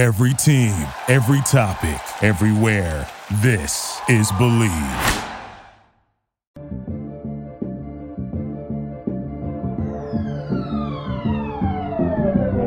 Every 0.00 0.32
team, 0.32 0.72
every 1.08 1.42
topic, 1.42 2.00
everywhere. 2.24 3.06
This 3.42 4.00
is 4.08 4.32
Bleav. 4.32 4.70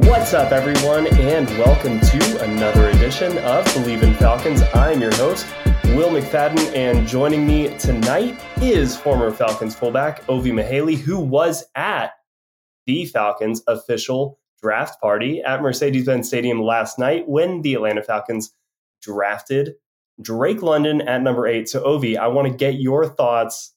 What's 0.08 0.36
up, 0.36 0.52
everyone, 0.52 1.08
and 1.08 1.50
welcome 1.58 2.00
to 2.02 2.44
another 2.44 2.90
edition 2.90 3.40
of 3.40 3.66
Bleav 3.66 4.04
in 4.04 4.14
Falcons. 4.14 4.62
I'm 4.76 5.02
your 5.02 5.16
host, 5.16 5.48
Will 5.86 6.12
McFadden, 6.12 6.72
and 6.76 7.08
joining 7.08 7.48
me 7.48 7.76
tonight 7.80 8.40
is 8.62 8.96
former 8.96 9.32
Falcons 9.32 9.74
fullback 9.74 10.22
Ovie 10.30 10.52
Mughelli, 10.52 11.00
who 11.00 11.20
was 11.20 11.66
at 11.74 12.12
the 12.86 13.08
Falcons 13.08 13.64
official 13.66 14.38
draft 14.64 15.00
party 15.02 15.44
at 15.44 15.62
Mercedes 15.62 16.06
Benz 16.06 16.28
Stadium 16.28 16.62
last 16.62 16.98
night 16.98 17.28
when 17.28 17.62
the 17.62 17.76
Atlanta 17.76 18.02
Falcons 18.02 18.52
drafted 19.02 19.76
Drake 20.22 20.62
London 20.62 21.02
at 21.02 21.22
number 21.22 21.46
eight. 21.46 21.68
So, 21.68 21.84
Ovie, 21.84 22.18
I 22.18 22.28
want 22.28 22.48
to 22.48 22.54
get 22.54 22.76
your 22.76 23.08
thoughts 23.08 23.76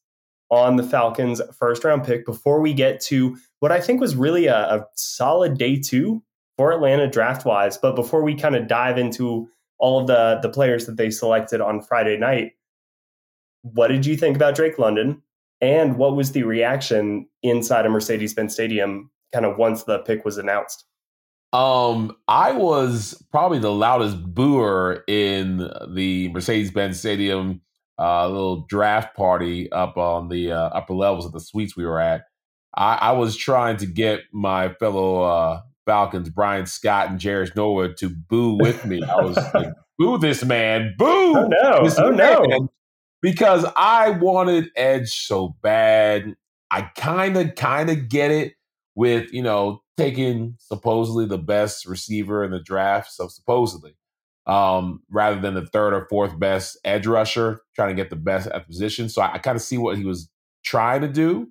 on 0.48 0.77
the 0.77 0.84
Falcons' 0.84 1.42
first 1.59 1.83
round 1.83 2.05
pick 2.05 2.25
before 2.25 2.61
we 2.61 2.73
get 2.73 3.01
to 3.01 3.37
what 3.59 3.73
I 3.73 3.80
think 3.80 4.01
was 4.01 4.14
really 4.14 4.47
a, 4.47 4.56
a 4.56 4.87
solid 4.95 5.59
day 5.59 5.80
two 5.80 6.23
for 6.56 6.73
Atlanta 6.73 7.11
draft 7.11 7.45
wise. 7.45 7.77
But 7.77 7.97
before 7.97 8.23
we 8.23 8.37
kind 8.37 8.55
of 8.55 8.69
dive 8.69 8.97
into 8.97 9.48
all 9.78 10.00
of 10.00 10.06
the, 10.06 10.39
the 10.41 10.48
players 10.48 10.87
that 10.87 10.97
they 10.97 11.11
selected 11.11 11.61
on 11.61 11.83
Friday 11.83 12.16
night, 12.16 12.53
what 13.62 13.89
did 13.89 14.06
you 14.06 14.16
think 14.16 14.37
about 14.37 14.55
Drake 14.55 14.78
London? 14.78 15.20
And 15.61 15.97
what 15.97 16.14
was 16.14 16.33
the 16.33 16.45
reaction 16.45 17.27
inside 17.42 17.87
a 17.87 17.89
Mercedes 17.89 18.34
Benz 18.34 18.55
Stadium 18.55 19.11
kind 19.37 19.45
of 19.45 19.59
once 19.59 19.85
the 19.85 19.99
pick 19.99 20.25
was 20.25 20.39
announced? 20.39 20.87
Um, 21.53 22.17
I 22.27 22.53
was 22.53 23.23
probably 23.31 23.59
the 23.59 23.73
loudest 23.73 24.23
booer 24.35 25.05
in 25.07 25.71
the 25.89 26.31
Mercedes 26.33 26.71
Benz 26.71 26.99
Stadium 26.99 27.61
uh, 27.98 28.28
little 28.28 28.67
draft 28.67 29.15
party 29.15 29.70
up 29.73 29.98
on 29.98 30.28
the 30.28 30.53
uh, 30.53 30.69
upper 30.69 30.95
levels 30.95 31.27
of 31.27 31.33
the 31.33 31.41
suites 31.41 31.77
we 31.77 31.84
were 31.84 32.01
at. 32.01 32.23
I, 32.77 32.95
I 32.97 33.12
was 33.12 33.37
trying 33.37 33.77
to 33.78 33.87
get 33.87 34.20
my 34.33 34.70
fellow 34.75 35.23
uh, 35.23 35.61
Falcons, 35.84 36.31
Brian 36.31 36.67
Scott 36.67 37.11
and 37.11 37.21
Jerious 37.21 37.55
Norwood, 37.55 37.97
to 37.98 38.09
boo 38.09 38.59
with 38.59 38.84
me. 38.87 39.03
I 39.03 39.23
was 39.23 39.37
like, 39.55 39.73
boo 39.98 40.19
this 40.19 40.45
man, 40.45 40.95
boo! 40.98 41.05
Oh 41.06 41.48
no! 41.48 41.89
Oh 41.98 42.12
man. 42.12 42.43
no! 42.48 42.69
Because 43.23 43.65
I 43.77 44.11
wanted 44.11 44.69
Edge 44.77 45.11
so 45.11 45.56
bad. 45.62 46.34
I 46.71 46.83
kind 46.97 47.37
of, 47.37 47.55
kind 47.55 47.89
of 47.89 48.09
get 48.09 48.31
it 48.31 48.56
with 48.97 49.33
you 49.33 49.42
know 49.42 49.83
taking 49.97 50.56
supposedly 50.58 51.27
the 51.27 51.39
best 51.39 51.86
receiver 51.86 52.42
in 52.42 52.50
the 52.50 52.58
draft. 52.58 53.12
So 53.12 53.28
supposedly, 53.28 53.94
um, 54.47 55.03
rather 55.11 55.41
than 55.41 55.55
the 55.55 55.66
third 55.66 55.94
or 55.94 56.06
fourth 56.08 56.36
best 56.38 56.78
edge 56.84 57.06
rusher, 57.06 57.61
trying 57.77 57.91
to 57.91 57.94
get 57.94 58.11
the 58.11 58.16
best 58.16 58.48
at 58.48 58.62
the 58.62 58.66
position. 58.66 59.08
So 59.08 59.22
I, 59.22 59.34
I 59.34 59.38
kind 59.38 59.56
of 59.56 59.62
see 59.62 59.78
what 59.78 59.97
he 59.97 60.05
was 60.05 60.28
trying 60.64 61.03
to 61.03 61.08
do. 61.08 61.50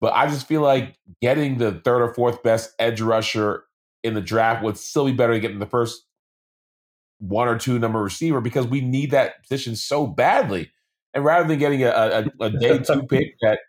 But 0.00 0.14
I 0.14 0.26
just 0.26 0.48
feel 0.48 0.62
like 0.62 0.96
getting 1.20 1.58
the 1.58 1.72
third 1.72 2.02
or 2.02 2.12
fourth 2.12 2.42
best 2.42 2.74
edge 2.78 3.00
rusher 3.00 3.64
in 4.02 4.14
the 4.14 4.20
draft 4.20 4.64
would 4.64 4.76
still 4.76 5.06
be 5.06 5.12
better 5.12 5.32
than 5.32 5.40
getting 5.40 5.60
the 5.60 5.66
first 5.66 6.04
one 7.20 7.46
or 7.46 7.56
two 7.56 7.78
number 7.78 8.02
receiver 8.02 8.40
because 8.40 8.66
we 8.66 8.80
need 8.80 9.12
that 9.12 9.42
position 9.42 9.76
so 9.76 10.08
badly. 10.08 10.70
And 11.14 11.24
rather 11.24 11.46
than 11.46 11.58
getting 11.60 11.84
a, 11.84 11.90
a, 11.90 12.24
a 12.40 12.50
day 12.50 12.78
two 12.78 13.04
pick 13.04 13.34
that 13.42 13.60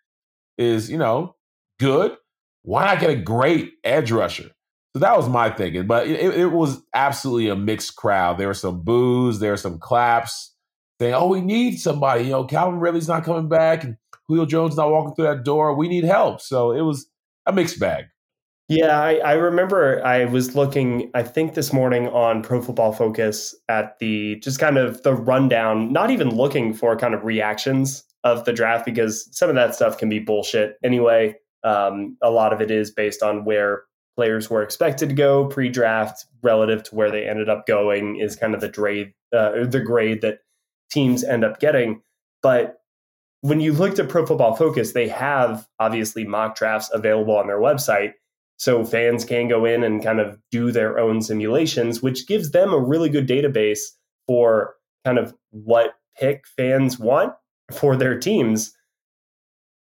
is, 0.57 0.89
you 0.89 0.97
know, 0.97 1.35
good, 1.79 2.17
why 2.63 2.85
not 2.85 2.99
get 2.99 3.09
a 3.09 3.15
great 3.15 3.73
edge 3.83 4.11
rusher? 4.11 4.49
So 4.93 4.99
that 4.99 5.17
was 5.17 5.27
my 5.27 5.49
thinking. 5.49 5.87
But 5.87 6.07
it, 6.07 6.19
it 6.19 6.47
was 6.47 6.81
absolutely 6.93 7.49
a 7.49 7.55
mixed 7.55 7.95
crowd. 7.95 8.37
There 8.37 8.47
were 8.47 8.53
some 8.53 8.83
boos, 8.83 9.39
there 9.39 9.51
were 9.51 9.57
some 9.57 9.79
claps 9.79 10.53
saying, 10.99 11.13
oh, 11.13 11.27
we 11.27 11.41
need 11.41 11.79
somebody. 11.79 12.25
You 12.25 12.31
know, 12.31 12.45
Calvin 12.45 12.79
Ridley's 12.79 13.07
not 13.07 13.23
coming 13.23 13.49
back 13.49 13.83
and 13.83 13.97
Julio 14.27 14.45
Jones 14.45 14.77
not 14.77 14.91
walking 14.91 15.15
through 15.15 15.25
that 15.25 15.43
door. 15.43 15.75
We 15.75 15.87
need 15.87 16.03
help. 16.03 16.41
So 16.41 16.71
it 16.71 16.81
was 16.81 17.07
a 17.45 17.53
mixed 17.53 17.79
bag. 17.79 18.05
Yeah, 18.69 18.97
I, 18.97 19.15
I, 19.15 19.33
remember 19.33 20.03
I 20.05 20.25
was 20.25 20.55
looking, 20.55 21.11
I 21.13 21.21
think 21.21 21.53
this 21.53 21.73
morning 21.73 22.07
on 22.07 22.41
Pro 22.41 22.61
Football 22.61 22.93
Focus 22.93 23.53
at 23.67 23.99
the 23.99 24.37
just 24.37 24.57
kind 24.57 24.77
of 24.77 25.03
the 25.03 25.13
rundown, 25.13 25.91
not 25.91 26.11
even 26.11 26.33
looking 26.33 26.73
for 26.73 26.95
kind 26.95 27.13
of 27.13 27.25
reactions 27.25 28.05
of 28.23 28.45
the 28.45 28.53
draft 28.53 28.85
because 28.85 29.27
some 29.37 29.49
of 29.49 29.55
that 29.55 29.75
stuff 29.75 29.97
can 29.97 30.07
be 30.07 30.19
bullshit 30.19 30.77
anyway. 30.81 31.35
Um, 31.63 32.17
a 32.21 32.29
lot 32.29 32.53
of 32.53 32.61
it 32.61 32.71
is 32.71 32.91
based 32.91 33.23
on 33.23 33.45
where 33.45 33.83
players 34.15 34.49
were 34.49 34.63
expected 34.63 35.09
to 35.09 35.15
go 35.15 35.47
pre-draft 35.47 36.25
relative 36.41 36.83
to 36.83 36.95
where 36.95 37.09
they 37.09 37.27
ended 37.27 37.49
up 37.49 37.65
going 37.65 38.17
is 38.17 38.35
kind 38.35 38.53
of 38.53 38.61
the 38.61 38.69
grade 38.69 39.13
uh, 39.35 39.65
the 39.65 39.79
grade 39.79 40.21
that 40.21 40.39
teams 40.91 41.23
end 41.23 41.43
up 41.43 41.59
getting. 41.59 42.01
But 42.43 42.77
when 43.41 43.59
you 43.59 43.73
looked 43.73 43.99
at 43.99 44.09
Pro 44.09 44.25
Football 44.25 44.55
Focus, 44.55 44.93
they 44.93 45.07
have 45.07 45.67
obviously 45.79 46.23
mock 46.23 46.55
drafts 46.55 46.89
available 46.93 47.35
on 47.35 47.47
their 47.47 47.59
website. 47.59 48.13
So 48.57 48.85
fans 48.85 49.25
can 49.25 49.47
go 49.47 49.65
in 49.65 49.83
and 49.83 50.03
kind 50.03 50.19
of 50.19 50.39
do 50.51 50.71
their 50.71 50.99
own 50.99 51.21
simulations, 51.21 52.01
which 52.01 52.27
gives 52.27 52.51
them 52.51 52.71
a 52.71 52.79
really 52.79 53.09
good 53.09 53.27
database 53.27 53.79
for 54.27 54.75
kind 55.03 55.17
of 55.17 55.33
what 55.49 55.95
pick 56.17 56.45
fans 56.55 56.99
want 56.99 57.33
for 57.71 57.95
their 57.97 58.17
teams. 58.17 58.73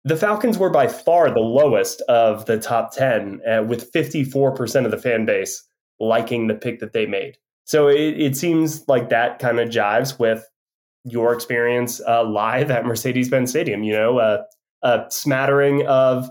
The 0.04 0.16
Falcons 0.16 0.58
were 0.58 0.70
by 0.70 0.88
far 0.88 1.30
the 1.30 1.40
lowest 1.40 2.00
of 2.02 2.46
the 2.46 2.58
top 2.58 2.92
10, 2.92 3.40
uh, 3.46 3.62
with 3.62 3.92
54% 3.92 4.84
of 4.84 4.90
the 4.90 4.98
fan 4.98 5.24
base 5.26 5.62
liking 6.00 6.48
the 6.48 6.54
pick 6.54 6.80
that 6.80 6.92
they 6.92 7.06
made. 7.06 7.38
So 7.64 7.88
it, 7.88 8.20
it 8.20 8.36
seems 8.36 8.86
like 8.88 9.10
that 9.10 9.38
kind 9.38 9.60
of 9.60 9.68
jives 9.68 10.18
with 10.18 10.44
your 11.04 11.32
experience 11.32 12.00
uh, 12.06 12.24
live 12.24 12.70
at 12.70 12.84
Mercedes 12.84 13.28
Benz 13.28 13.50
Stadium. 13.50 13.84
You 13.84 13.92
know, 13.92 14.18
uh, 14.18 14.42
a 14.82 15.04
smattering 15.10 15.86
of 15.86 16.28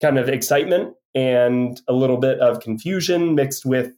kind 0.00 0.18
of 0.18 0.28
excitement 0.28 0.94
and 1.14 1.80
a 1.88 1.92
little 1.92 2.16
bit 2.16 2.38
of 2.40 2.60
confusion 2.60 3.34
mixed 3.34 3.66
with 3.66 3.92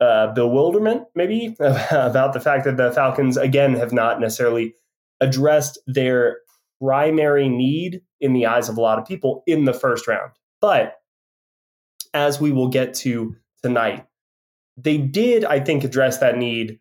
uh, 0.00 0.32
bewilderment, 0.32 1.04
maybe, 1.14 1.56
about 1.90 2.32
the 2.32 2.40
fact 2.40 2.64
that 2.64 2.76
the 2.76 2.92
Falcons, 2.92 3.36
again, 3.36 3.74
have 3.74 3.92
not 3.92 4.20
necessarily 4.20 4.74
addressed 5.20 5.78
their 5.86 6.38
primary 6.82 7.48
need 7.48 8.02
in 8.20 8.32
the 8.32 8.46
eyes 8.46 8.68
of 8.68 8.76
a 8.76 8.80
lot 8.80 8.98
of 8.98 9.06
people 9.06 9.42
in 9.46 9.64
the 9.64 9.72
first 9.72 10.08
round. 10.08 10.32
But 10.60 10.96
as 12.14 12.40
we 12.40 12.52
will 12.52 12.68
get 12.68 12.94
to 12.94 13.36
tonight, 13.62 14.06
they 14.76 14.98
did, 14.98 15.44
I 15.44 15.60
think, 15.60 15.84
address 15.84 16.18
that 16.18 16.36
need 16.36 16.78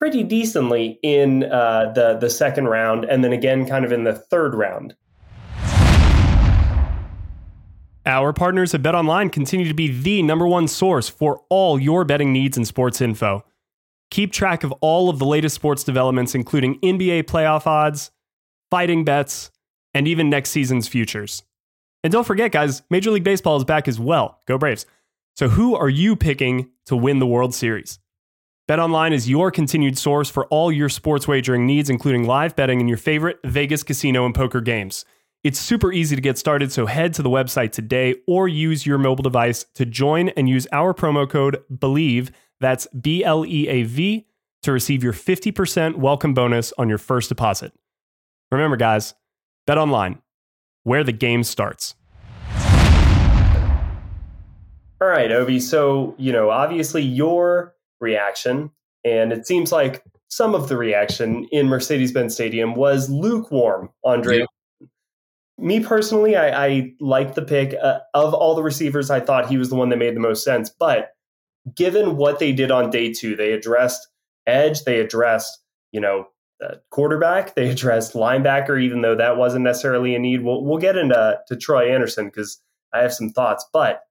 pretty 0.00 0.24
decently 0.24 0.98
in 1.02 1.44
uh, 1.44 1.92
the 1.94 2.18
the 2.18 2.28
second 2.28 2.66
round, 2.66 3.04
and 3.04 3.22
then 3.22 3.32
again, 3.32 3.66
kind 3.66 3.84
of 3.84 3.92
in 3.92 4.04
the 4.04 4.14
third 4.14 4.54
round. 4.54 4.96
Our 8.04 8.32
partners 8.32 8.74
at 8.74 8.82
BetOnline 8.82 9.30
continue 9.30 9.68
to 9.68 9.74
be 9.74 9.86
the 9.86 10.24
number 10.24 10.46
one 10.46 10.66
source 10.66 11.08
for 11.08 11.42
all 11.48 11.78
your 11.78 12.04
betting 12.04 12.32
needs 12.32 12.56
and 12.56 12.66
sports 12.66 13.00
info. 13.00 13.44
Keep 14.10 14.32
track 14.32 14.64
of 14.64 14.72
all 14.80 15.08
of 15.08 15.20
the 15.20 15.24
latest 15.24 15.54
sports 15.54 15.84
developments, 15.84 16.34
including 16.34 16.80
NBA 16.80 17.24
playoff 17.24 17.64
odds, 17.64 18.10
fighting 18.72 19.04
bets, 19.04 19.50
and 19.92 20.08
even 20.08 20.30
next 20.30 20.48
season's 20.48 20.88
futures. 20.88 21.42
And 22.02 22.10
don't 22.10 22.26
forget, 22.26 22.52
guys, 22.52 22.80
Major 22.88 23.10
League 23.10 23.22
Baseball 23.22 23.58
is 23.58 23.64
back 23.64 23.86
as 23.86 24.00
well. 24.00 24.40
Go 24.46 24.56
Braves. 24.56 24.86
So, 25.36 25.50
who 25.50 25.76
are 25.76 25.90
you 25.90 26.16
picking 26.16 26.70
to 26.86 26.96
win 26.96 27.18
the 27.18 27.26
World 27.26 27.54
Series? 27.54 27.98
BetOnline 28.70 29.12
is 29.12 29.28
your 29.28 29.50
continued 29.50 29.98
source 29.98 30.30
for 30.30 30.46
all 30.46 30.72
your 30.72 30.88
sports 30.88 31.28
wagering 31.28 31.66
needs, 31.66 31.90
including 31.90 32.26
live 32.26 32.56
betting 32.56 32.80
in 32.80 32.88
your 32.88 32.96
favorite 32.96 33.40
Vegas 33.44 33.82
casino 33.82 34.24
and 34.24 34.34
poker 34.34 34.62
games. 34.62 35.04
It's 35.44 35.58
super 35.58 35.92
easy 35.92 36.16
to 36.16 36.22
get 36.22 36.38
started, 36.38 36.72
so 36.72 36.86
head 36.86 37.12
to 37.14 37.22
the 37.22 37.28
website 37.28 37.72
today 37.72 38.14
or 38.26 38.48
use 38.48 38.86
your 38.86 38.96
mobile 38.96 39.22
device 39.22 39.66
to 39.74 39.84
join 39.84 40.30
and 40.30 40.48
use 40.48 40.66
our 40.72 40.94
promo 40.94 41.28
code 41.28 41.62
BLEAV, 41.70 42.30
that's 42.58 42.86
B 42.86 43.22
L 43.22 43.44
E 43.44 43.68
A 43.68 43.82
V, 43.82 44.26
to 44.62 44.72
receive 44.72 45.04
your 45.04 45.12
50% 45.12 45.96
welcome 45.96 46.32
bonus 46.32 46.72
on 46.78 46.88
your 46.88 46.96
first 46.96 47.28
deposit. 47.28 47.74
Remember, 48.52 48.76
guys, 48.76 49.14
bet 49.66 49.78
online, 49.78 50.22
where 50.84 51.02
the 51.02 51.12
game 51.12 51.42
starts. 51.42 51.96
All 55.00 55.08
right, 55.08 55.32
Ovie. 55.32 55.58
So, 55.58 56.14
you 56.18 56.32
know, 56.32 56.50
obviously 56.50 57.02
your 57.02 57.74
reaction, 58.00 58.70
and 59.04 59.32
it 59.32 59.48
seems 59.48 59.72
like 59.72 60.04
some 60.28 60.54
of 60.54 60.68
the 60.68 60.76
reaction 60.76 61.48
in 61.50 61.66
Mercedes 61.66 62.12
Benz 62.12 62.34
Stadium 62.34 62.74
was 62.74 63.10
lukewarm 63.10 63.90
Andre. 64.04 64.36
Drake 64.36 64.48
me 65.62 65.80
personally, 65.80 66.36
I, 66.36 66.66
I 66.66 66.92
like 67.00 67.34
the 67.34 67.42
pick. 67.42 67.74
Uh, 67.80 68.00
of 68.14 68.34
all 68.34 68.54
the 68.54 68.62
receivers, 68.62 69.10
I 69.10 69.20
thought 69.20 69.48
he 69.48 69.56
was 69.56 69.70
the 69.70 69.76
one 69.76 69.88
that 69.90 69.96
made 69.96 70.16
the 70.16 70.20
most 70.20 70.44
sense. 70.44 70.70
But 70.70 71.10
given 71.74 72.16
what 72.16 72.38
they 72.38 72.52
did 72.52 72.70
on 72.70 72.90
day 72.90 73.12
two, 73.12 73.36
they 73.36 73.52
addressed 73.52 74.08
edge, 74.46 74.82
they 74.84 75.00
addressed, 75.00 75.60
you 75.92 76.00
know, 76.00 76.26
quarterback, 76.90 77.54
they 77.54 77.70
addressed 77.70 78.14
linebacker, 78.14 78.80
even 78.80 79.02
though 79.02 79.14
that 79.14 79.36
wasn't 79.36 79.64
necessarily 79.64 80.14
a 80.14 80.18
need. 80.18 80.42
We'll, 80.42 80.64
we'll 80.64 80.78
get 80.78 80.96
into 80.96 81.38
to 81.48 81.56
Troy 81.56 81.92
Anderson 81.92 82.26
because 82.26 82.60
I 82.92 83.02
have 83.02 83.12
some 83.12 83.30
thoughts. 83.30 83.64
But 83.72 84.02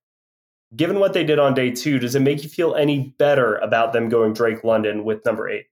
given 0.75 0.99
what 0.99 1.13
they 1.13 1.23
did 1.23 1.39
on 1.39 1.53
day 1.53 1.71
two, 1.71 1.99
does 1.99 2.15
it 2.15 2.21
make 2.21 2.43
you 2.43 2.49
feel 2.49 2.75
any 2.75 3.15
better 3.17 3.55
about 3.57 3.93
them 3.93 4.09
going 4.09 4.33
Drake 4.33 4.63
London 4.63 5.03
with 5.03 5.25
number 5.25 5.49
eight? 5.49 5.65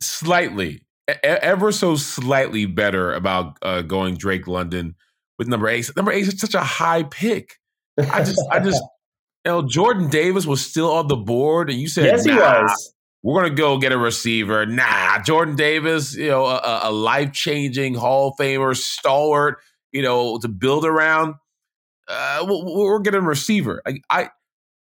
Slightly, 0.00 0.82
e- 1.08 1.14
ever 1.24 1.72
so 1.72 1.96
slightly 1.96 2.66
better 2.66 3.12
about 3.12 3.58
uh, 3.62 3.82
going 3.82 4.16
Drake 4.16 4.46
London 4.46 4.94
with 5.38 5.48
number 5.48 5.68
eight. 5.68 5.90
Number 5.96 6.12
eight 6.12 6.26
is 6.26 6.40
such 6.40 6.54
a 6.54 6.60
high 6.60 7.02
pick. 7.04 7.54
I 7.98 8.22
just, 8.24 8.42
I 8.50 8.60
just, 8.60 8.82
you 9.44 9.52
know, 9.52 9.62
Jordan 9.62 10.08
Davis 10.08 10.46
was 10.46 10.64
still 10.64 10.92
on 10.92 11.08
the 11.08 11.16
board, 11.16 11.70
and 11.70 11.78
you 11.78 11.88
said, 11.88 12.04
yes, 12.04 12.24
nah, 12.24 12.32
he 12.32 12.38
was. 12.38 12.94
We're 13.24 13.40
gonna 13.40 13.54
go 13.54 13.78
get 13.78 13.90
a 13.90 13.96
receiver. 13.96 14.66
Nah, 14.66 15.22
Jordan 15.22 15.56
Davis, 15.56 16.14
you 16.14 16.28
know, 16.28 16.44
a, 16.44 16.80
a 16.84 16.92
life 16.92 17.32
changing 17.32 17.94
Hall 17.94 18.28
of 18.28 18.34
Famer, 18.36 18.76
stalwart, 18.76 19.60
you 19.92 20.02
know, 20.02 20.38
to 20.40 20.48
build 20.48 20.84
around. 20.84 21.36
Uh, 22.06 22.44
we're 22.46 22.98
getting 22.98 23.20
a 23.20 23.26
receiver. 23.26 23.80
I, 23.86 24.00
I, 24.10 24.28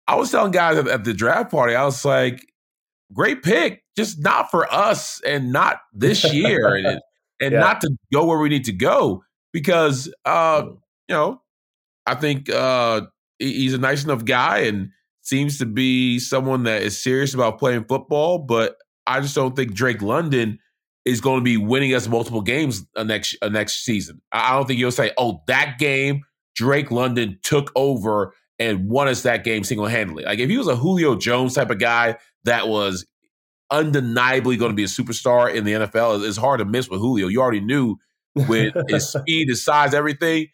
I 0.08 0.16
was 0.16 0.32
telling 0.32 0.52
guys 0.52 0.80
at, 0.80 0.88
at 0.88 1.04
the 1.04 1.14
draft 1.14 1.52
party, 1.52 1.76
I 1.76 1.86
was 1.86 2.04
like, 2.04 2.44
great 3.14 3.44
pick, 3.44 3.84
just 3.96 4.20
not 4.20 4.50
for 4.50 4.72
us 4.74 5.22
and 5.24 5.52
not 5.52 5.78
this 5.94 6.34
year, 6.34 6.74
and, 6.74 7.00
and 7.40 7.52
yeah. 7.52 7.60
not 7.60 7.82
to 7.82 7.96
go 8.12 8.26
where 8.26 8.40
we 8.40 8.50
need 8.50 8.66
to 8.66 8.74
go 8.74 9.24
because, 9.54 10.12
uh, 10.26 10.64
mm. 10.64 10.78
you 11.08 11.16
know, 11.16 11.42
I 12.08 12.16
think 12.16 12.50
uh, 12.50 13.02
he's 13.38 13.76
a 13.76 13.78
nice 13.78 14.04
enough 14.04 14.26
guy 14.26 14.62
and 14.62 14.90
seems 15.22 15.60
to 15.60 15.66
be 15.66 16.20
someone 16.20 16.64
that 16.64 16.82
is 16.82 17.02
serious 17.02 17.34
about 17.34 17.60
playing 17.60 17.86
football, 17.86 18.40
but 18.40 18.78
I 19.08 19.22
just 19.22 19.36
don't 19.36 19.56
think 19.56 19.74
Drake 19.74 20.02
London 20.02 20.60
is 21.06 21.22
going 21.22 21.40
to 21.40 21.44
be 21.44 21.58
winning 21.58 21.94
us 21.94 22.08
multiple 22.08 22.42
games 22.42 22.86
uh, 22.96 23.04
next 23.04 23.36
uh, 23.42 23.50
next 23.50 23.84
season. 23.84 24.22
I 24.32 24.54
don't 24.54 24.68
think 24.68 24.80
you'll 24.80 24.92
say, 24.92 25.12
"Oh, 25.18 25.42
that 25.48 25.78
game 25.80 26.22
Drake 26.56 26.92
London 26.92 27.40
took 27.44 27.72
over 27.76 28.34
and 28.60 28.88
won 28.88 29.08
us 29.08 29.24
that 29.24 29.44
game 29.44 29.64
single 29.64 29.88
handedly." 29.88 30.24
Like 30.24 30.40
if 30.40 30.50
he 30.50 30.58
was 30.58 30.68
a 30.68 30.76
Julio 30.76 31.16
Jones 31.16 31.56
type 31.56 31.70
of 31.70 31.80
guy 31.80 32.18
that 32.44 32.68
was 32.68 33.06
undeniably 33.72 34.58
going 34.58 34.72
to 34.72 34.76
be 34.76 34.84
a 34.84 34.88
superstar 34.88 35.54
in 35.54 35.64
the 35.64 35.74
NFL, 35.74 36.28
it's 36.28 36.38
hard 36.38 36.60
to 36.60 36.66
miss 36.66 36.90
with 36.90 37.00
Julio. 37.00 37.28
You 37.28 37.42
already 37.42 37.62
knew 37.62 37.98
with 38.36 38.74
his 38.88 39.10
speed, 39.14 39.50
his 39.50 39.64
size, 39.64 39.94
everything 39.94 40.48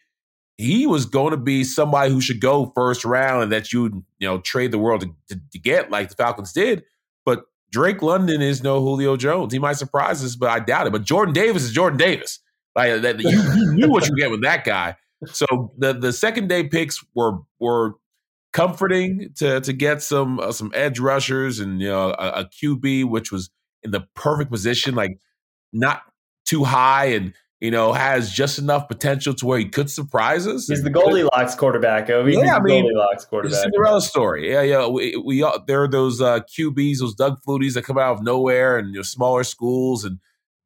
he 0.58 0.88
was 0.88 1.06
going 1.06 1.30
to 1.30 1.36
be 1.36 1.62
somebody 1.62 2.12
who 2.12 2.20
should 2.20 2.40
go 2.40 2.72
first 2.74 3.04
round 3.04 3.44
and 3.44 3.52
that 3.52 3.72
you 3.72 3.82
would, 3.82 4.02
you 4.18 4.28
know, 4.28 4.38
trade 4.40 4.72
the 4.72 4.78
world 4.78 5.00
to, 5.02 5.14
to, 5.28 5.40
to, 5.52 5.58
get 5.58 5.90
like 5.90 6.08
the 6.08 6.16
Falcons 6.16 6.52
did. 6.52 6.82
But 7.24 7.44
Drake 7.70 8.02
London 8.02 8.42
is 8.42 8.60
no 8.60 8.80
Julio 8.80 9.16
Jones. 9.16 9.52
He 9.52 9.60
might 9.60 9.76
surprise 9.76 10.22
us, 10.24 10.34
but 10.34 10.50
I 10.50 10.58
doubt 10.58 10.88
it. 10.88 10.92
But 10.92 11.04
Jordan 11.04 11.32
Davis 11.32 11.62
is 11.62 11.70
Jordan 11.70 11.96
Davis. 11.96 12.40
Like 12.74 13.02
that, 13.02 13.20
you, 13.20 13.30
you 13.30 13.74
knew 13.74 13.88
what 13.88 14.08
you 14.08 14.16
get 14.16 14.32
with 14.32 14.42
that 14.42 14.64
guy. 14.64 14.96
So 15.26 15.72
the 15.78 15.92
the 15.94 16.12
second 16.12 16.48
day 16.48 16.64
picks 16.64 17.04
were 17.14 17.38
were 17.58 17.94
comforting 18.52 19.30
to 19.36 19.60
to 19.60 19.72
get 19.72 20.02
some 20.02 20.38
uh, 20.38 20.52
some 20.52 20.70
edge 20.74 21.00
rushers 21.00 21.58
and 21.58 21.80
you 21.80 21.88
know 21.88 22.10
a, 22.10 22.28
a 22.40 22.44
QB 22.44 23.06
which 23.06 23.32
was 23.32 23.50
in 23.82 23.90
the 23.90 24.06
perfect 24.14 24.50
position, 24.50 24.94
like 24.94 25.18
not 25.72 26.02
too 26.44 26.64
high 26.64 27.06
and 27.06 27.34
you 27.60 27.70
know, 27.70 27.92
has 27.92 28.30
just 28.30 28.58
enough 28.58 28.88
potential 28.88 29.34
to 29.34 29.46
where 29.46 29.58
he 29.58 29.64
could 29.64 29.90
surprise 29.90 30.46
us. 30.46 30.68
He's 30.68 30.84
the 30.84 30.90
Goldilocks 30.90 31.54
quarterback. 31.56 32.08
Oh, 32.08 32.24
yeah, 32.24 32.56
I 32.56 32.60
mean, 32.60 32.84
Goldilocks 32.84 33.24
quarterback. 33.24 33.60
Cinderella 33.60 34.00
story. 34.00 34.50
Yeah, 34.50 34.62
yeah. 34.62 34.86
We, 34.86 35.16
we 35.16 35.44
there 35.66 35.82
are 35.82 35.88
those 35.88 36.20
uh, 36.20 36.40
QBs, 36.40 36.98
those 36.98 37.14
Doug 37.14 37.40
Fluties 37.46 37.74
that 37.74 37.82
come 37.84 37.98
out 37.98 38.18
of 38.18 38.22
nowhere 38.22 38.78
and 38.78 38.90
you 38.90 38.96
know, 38.96 39.02
smaller 39.02 39.42
schools 39.42 40.04
and 40.04 40.18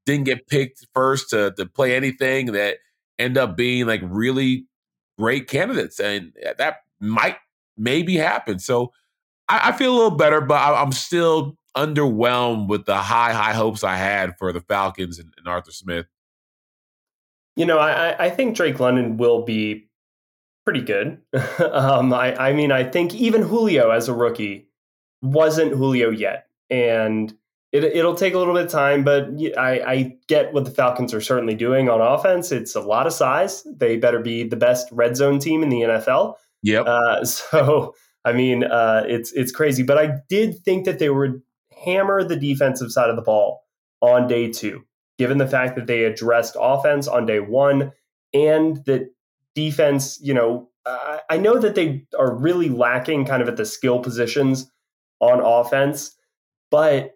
didn't 0.05 0.25
get 0.25 0.49
picked 0.49 0.87
first 0.93 1.31
to 1.31 1.53
to 1.56 1.65
play 1.65 1.97
anything 1.97 2.53
that 2.53 2.79
end 3.19 3.39
up 3.39 3.56
being 3.56 3.87
like 3.87 4.03
really 4.05 4.67
great 5.19 5.49
candidates, 5.49 5.99
and 5.99 6.33
that 6.59 6.79
might 7.00 7.37
maybe 7.77 8.17
happen. 8.17 8.59
So 8.59 8.93
I, 9.49 9.71
I 9.71 9.73
feel 9.73 9.93
a 9.93 9.97
little 9.97 10.17
better, 10.17 10.43
but 10.43 10.56
I, 10.56 10.83
I'm 10.83 10.93
still 10.93 11.56
underwhelmed 11.75 12.69
with 12.69 12.85
the 12.85 12.97
high 12.97 13.33
high 13.33 13.55
hopes 13.55 13.83
I 13.83 13.97
had 13.97 14.37
for 14.39 14.53
the 14.53 14.61
Falcons 14.61 15.19
and, 15.19 15.33
and 15.39 15.49
Arthur 15.49 15.73
Smith. 15.73 16.06
You 17.57 17.67
know, 17.67 17.79
I, 17.79 18.27
I 18.27 18.31
think 18.31 18.57
Drake 18.57 18.81
London 18.81 19.17
will 19.17 19.45
be 19.45 19.89
pretty 20.65 20.81
good. 20.81 21.19
um, 21.73 22.13
I, 22.13 22.35
I 22.37 22.53
mean, 22.53 22.73
I 22.73 22.85
think 22.85 23.15
even 23.15 23.43
Julio 23.43 23.91
as 23.91 24.09
a 24.09 24.15
rookie 24.15 24.69
wasn't 25.21 25.73
Julio 25.73 26.11
yet. 26.11 26.47
And 26.71 27.33
it, 27.73 27.85
it'll 27.85 28.15
take 28.15 28.35
a 28.35 28.39
little 28.39 28.55
bit 28.55 28.67
of 28.67 28.71
time, 28.71 29.05
but 29.05 29.29
I, 29.57 29.81
I 29.81 30.17
get 30.29 30.53
what 30.53 30.65
the 30.65 30.71
Falcons 30.71 31.15
are 31.15 31.21
certainly 31.21 31.55
doing 31.55 31.89
on 31.89 32.01
offense. 32.01 32.53
It's 32.53 32.75
a 32.75 32.81
lot 32.81 33.07
of 33.07 33.13
size. 33.13 33.67
They 33.77 33.97
better 33.97 34.21
be 34.21 34.45
the 34.45 34.57
best 34.57 34.89
red 34.93 35.17
zone 35.17 35.39
team 35.39 35.63
in 35.63 35.69
the 35.69 35.81
NFL. 35.81 36.35
Yep. 36.63 36.87
Uh, 36.87 37.25
so, 37.25 37.95
I 38.25 38.33
mean, 38.33 38.65
uh, 38.65 39.05
it's 39.07 39.33
it's 39.33 39.51
crazy. 39.51 39.83
But 39.83 39.99
I 39.99 40.19
did 40.29 40.59
think 40.65 40.85
that 40.85 40.99
they 40.99 41.11
would 41.11 41.43
hammer 41.85 42.23
the 42.23 42.37
defensive 42.37 42.93
side 42.93 43.11
of 43.11 43.17
the 43.17 43.23
ball 43.23 43.65
on 44.01 44.27
day 44.29 44.51
two 44.51 44.85
given 45.23 45.39
the 45.39 45.47
fact 45.47 45.77
that 45.77 45.87
they 45.87 46.03
addressed 46.03 46.57
offense 46.59 47.07
on 47.07 47.27
day 47.27 47.39
one 47.39 47.93
and 48.35 48.85
that 48.87 49.09
defense, 49.55 50.19
you 50.21 50.35
know, 50.35 50.69
I 51.31 51.39
know 51.39 51.61
that 51.61 51.77
they 51.77 52.05
are 52.19 52.35
really 52.35 52.69
lacking 52.69 53.25
kind 53.25 53.41
of 53.41 53.47
at 53.49 53.57
the 53.57 53.65
skill 53.65 54.01
positions 54.01 54.69
on 55.21 55.39
offense, 55.41 56.17
but 56.73 57.13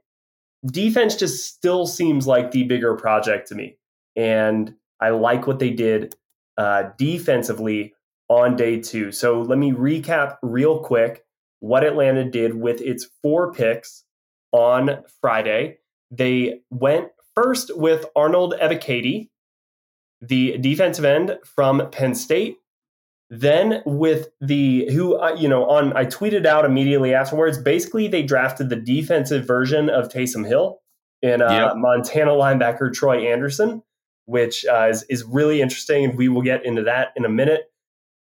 defense 0.65 1.17
just 1.17 1.53
still 1.53 1.85
seems 1.85 2.29
like 2.29 2.53
the 2.53 2.63
bigger 2.63 2.95
project 2.95 3.49
to 3.49 3.57
me. 3.57 3.77
And 4.15 4.73
I 5.01 5.09
like 5.09 5.49
what 5.49 5.59
they 5.59 5.71
did 5.71 6.15
uh, 6.57 6.91
defensively 6.97 7.93
on 8.29 8.55
day 8.55 8.81
two. 8.81 9.11
So 9.11 9.43
let 9.43 9.59
me 9.59 9.73
recap 9.73 10.37
real 10.43 10.79
quick 10.79 11.25
what 11.59 11.83
Atlanta 11.83 12.31
did 12.31 12.55
with 12.55 12.81
its 12.81 13.09
four 13.21 13.53
picks 13.53 14.05
on 14.53 15.03
Friday. 15.21 15.79
They 16.13 16.61
went 16.71 17.09
First, 17.37 17.77
with 17.77 18.07
Arnold 18.17 18.55
Ebiketie, 18.61 19.29
the 20.21 20.57
defensive 20.59 21.05
end 21.05 21.39
from 21.45 21.91
Penn 21.91 22.15
State. 22.15 22.57
Then 23.29 23.83
with 23.85 24.29
the 24.41 24.87
who 24.93 25.19
you 25.37 25.49
know 25.49 25.65
on 25.69 25.93
I 25.97 26.07
tweeted 26.07 26.47
out 26.47 26.65
immediately 26.65 27.13
afterwards. 27.13 27.59
Basically, 27.59 28.07
they 28.07 28.23
drafted 28.23 28.69
the 28.69 28.77
defensive 28.77 29.47
version 29.47 29.91
of 29.91 30.09
Taysom 30.09 30.47
Hill 30.47 30.81
in 31.23 31.43
uh, 31.43 31.51
yep. 31.51 31.73
Montana 31.77 32.31
linebacker 32.31 32.93
Troy 32.93 33.27
Anderson, 33.27 33.83
which 34.27 34.65
uh, 34.65 34.87
is 34.91 35.05
is 35.11 35.25
really 35.25 35.61
interesting, 35.61 36.05
and 36.05 36.17
we 36.17 36.29
will 36.29 36.43
get 36.43 36.65
into 36.65 36.85
that 36.85 37.09
in 37.17 37.25
a 37.25 37.29
minute. 37.29 37.65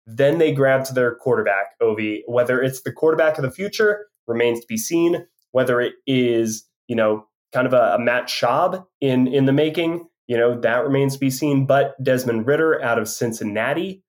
Then 0.08 0.38
they 0.38 0.52
grabbed 0.52 0.94
their 0.94 1.14
quarterback, 1.14 1.78
Ovi. 1.80 2.22
Whether 2.26 2.60
it's 2.60 2.82
the 2.82 2.92
quarterback 2.92 3.38
of 3.38 3.42
the 3.42 3.50
future 3.52 4.06
remains 4.26 4.60
to 4.60 4.66
be 4.66 4.76
seen. 4.76 5.24
Whether 5.52 5.80
it 5.80 5.94
is 6.08 6.66
you 6.88 6.96
know 6.96 7.28
kind 7.56 7.66
of 7.66 7.72
a, 7.72 7.94
a 7.94 7.98
Matt 7.98 8.26
Schaub 8.26 8.86
in 9.00 9.26
in 9.26 9.46
the 9.46 9.52
making. 9.52 10.06
You 10.28 10.36
know 10.36 10.60
that 10.60 10.84
remains 10.84 11.14
to 11.14 11.18
be 11.18 11.30
seen. 11.30 11.64
But 11.64 11.96
Desmond 12.02 12.46
Ridder 12.46 12.82
out 12.82 12.98
of 12.98 13.08
Cincinnati, 13.08 14.02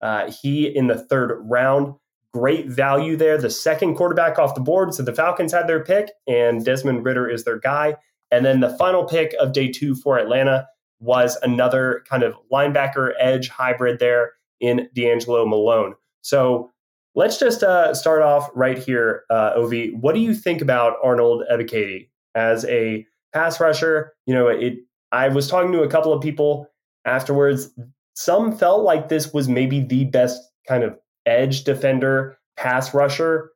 uh, 0.00 0.30
he 0.30 0.68
in 0.68 0.86
the 0.86 0.98
third 0.98 1.36
round, 1.42 1.94
great 2.32 2.68
value 2.68 3.16
there. 3.16 3.38
The 3.38 3.50
second 3.50 3.96
quarterback 3.96 4.38
off 4.38 4.54
the 4.54 4.60
board. 4.60 4.94
So 4.94 5.02
the 5.02 5.12
Falcons 5.14 5.52
had 5.52 5.66
their 5.66 5.82
pick, 5.82 6.10
and 6.28 6.64
Desmond 6.64 7.04
Ridder 7.04 7.28
is 7.28 7.42
their 7.42 7.58
guy. 7.58 7.96
And 8.30 8.46
then 8.46 8.60
the 8.60 8.70
final 8.78 9.04
pick 9.04 9.34
of 9.40 9.52
day 9.52 9.70
two 9.70 9.96
for 9.96 10.16
Atlanta 10.16 10.68
was 11.00 11.36
another 11.42 12.04
kind 12.08 12.22
of 12.22 12.34
linebacker 12.52 13.12
edge 13.18 13.48
hybrid 13.48 13.98
there 13.98 14.34
in 14.60 14.88
DeAngelo 14.94 15.48
Malone. 15.48 15.94
So 16.20 16.70
let's 17.16 17.38
just 17.38 17.64
uh, 17.64 17.92
start 17.94 18.22
off 18.22 18.48
right 18.54 18.78
here, 18.78 19.24
uh, 19.28 19.54
Ovi. 19.56 19.92
What 20.00 20.14
do 20.14 20.20
you 20.20 20.34
think 20.34 20.62
about 20.62 20.96
Arnold 21.02 21.42
Ebiketie? 21.52 22.08
As 22.34 22.64
a 22.66 23.06
pass 23.32 23.60
rusher. 23.60 24.12
You 24.26 24.34
know, 24.34 24.48
it. 24.48 24.74
I 25.10 25.28
was 25.28 25.48
talking 25.48 25.72
to 25.72 25.82
a 25.82 25.88
couple 25.88 26.12
of 26.12 26.22
people 26.22 26.66
afterwards. 27.04 27.70
Some 28.14 28.56
felt 28.56 28.82
like 28.82 29.08
this 29.08 29.32
was 29.32 29.48
maybe 29.48 29.80
the 29.80 30.04
best 30.04 30.40
kind 30.66 30.84
of 30.84 30.98
edge 31.26 31.64
defender 31.64 32.38
pass 32.56 32.94
rusher 32.94 33.50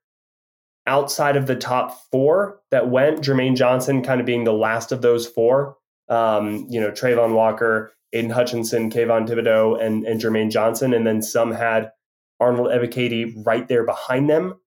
outside 0.87 1.37
of 1.37 1.47
the 1.47 1.57
top 1.57 1.99
four 2.11 2.61
that 2.71 2.89
went. 2.91 3.21
Jermaine 3.21 3.57
Johnson 3.57 4.03
kind 4.03 4.21
of 4.21 4.27
being 4.27 4.45
the 4.45 4.53
last 4.53 4.93
of 4.93 5.03
those 5.03 5.27
four. 5.27 5.77
Um, 6.09 6.67
you 6.71 6.81
know, 6.81 6.91
Travon 6.91 7.35
Walker, 7.35 7.93
Aidan 8.13 8.31
Hutchinson, 8.31 8.91
Kayvon 8.91 9.29
Thibodeaux, 9.29 9.83
and, 9.83 10.05
and 10.07 10.21
Jermaine 10.21 10.51
Johnson. 10.51 10.95
And 10.95 11.07
then 11.07 11.23
some 11.23 11.53
had 11.53 11.91
Arnold 12.39 12.69
Ebiketie 12.69 13.45
right 13.45 13.67
there 13.67 13.85
behind 13.85 14.31
them. 14.31 14.61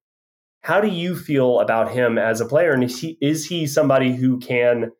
How 0.62 0.82
do 0.82 0.88
you 0.88 1.16
feel 1.16 1.60
about 1.60 1.92
him 1.92 2.18
as 2.18 2.42
a 2.42 2.46
player? 2.46 2.72
And 2.72 2.84
is 2.84 3.00
he, 3.00 3.18
is 3.22 3.46
he 3.46 3.66
somebody 3.66 4.14
who 4.14 4.40
can 4.40 4.92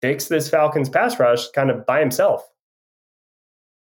fix 0.00 0.28
this 0.28 0.48
Falcons 0.48 0.88
pass 0.88 1.18
rush 1.18 1.48
kind 1.50 1.70
of 1.70 1.84
by 1.86 2.00
himself? 2.00 2.42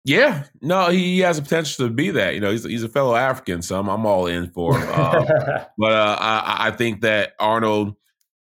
Yeah, 0.05 0.43
no, 0.61 0.89
he 0.89 1.19
has 1.21 1.39
a 1.39 1.41
potential 1.41 1.87
to 1.87 1.93
be 1.93 2.11
that. 2.11 2.35
You 2.35 2.39
know, 2.39 2.51
he's, 2.51 2.63
he's 2.63 2.83
a 2.83 2.89
fellow 2.89 3.15
African, 3.15 3.63
so 3.63 3.79
I'm, 3.79 3.89
I'm 3.89 4.05
all 4.05 4.27
in 4.27 4.51
for 4.51 4.77
him. 4.77 4.87
Um, 4.87 5.25
but 5.77 5.91
uh, 5.91 6.17
I, 6.19 6.67
I 6.67 6.71
think 6.71 7.01
that 7.01 7.33
Arnold, 7.39 7.95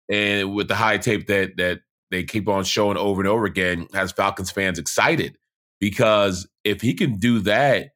and 0.10 0.56
with 0.56 0.70
the 0.70 0.76
high 0.76 0.98
tape 0.98 1.28
that 1.28 1.58
that 1.58 1.82
they 2.12 2.24
keep 2.24 2.48
on 2.48 2.64
showing 2.64 2.96
over 2.96 3.20
and 3.20 3.28
over 3.28 3.44
again, 3.44 3.88
has 3.94 4.14
Falcons 4.14 4.52
fans 4.52 4.80
excited 4.80 5.38
because 5.82 6.48
if 6.64 6.80
he 6.82 6.94
can 6.94 7.18
do 7.18 7.40
that, 7.40 7.90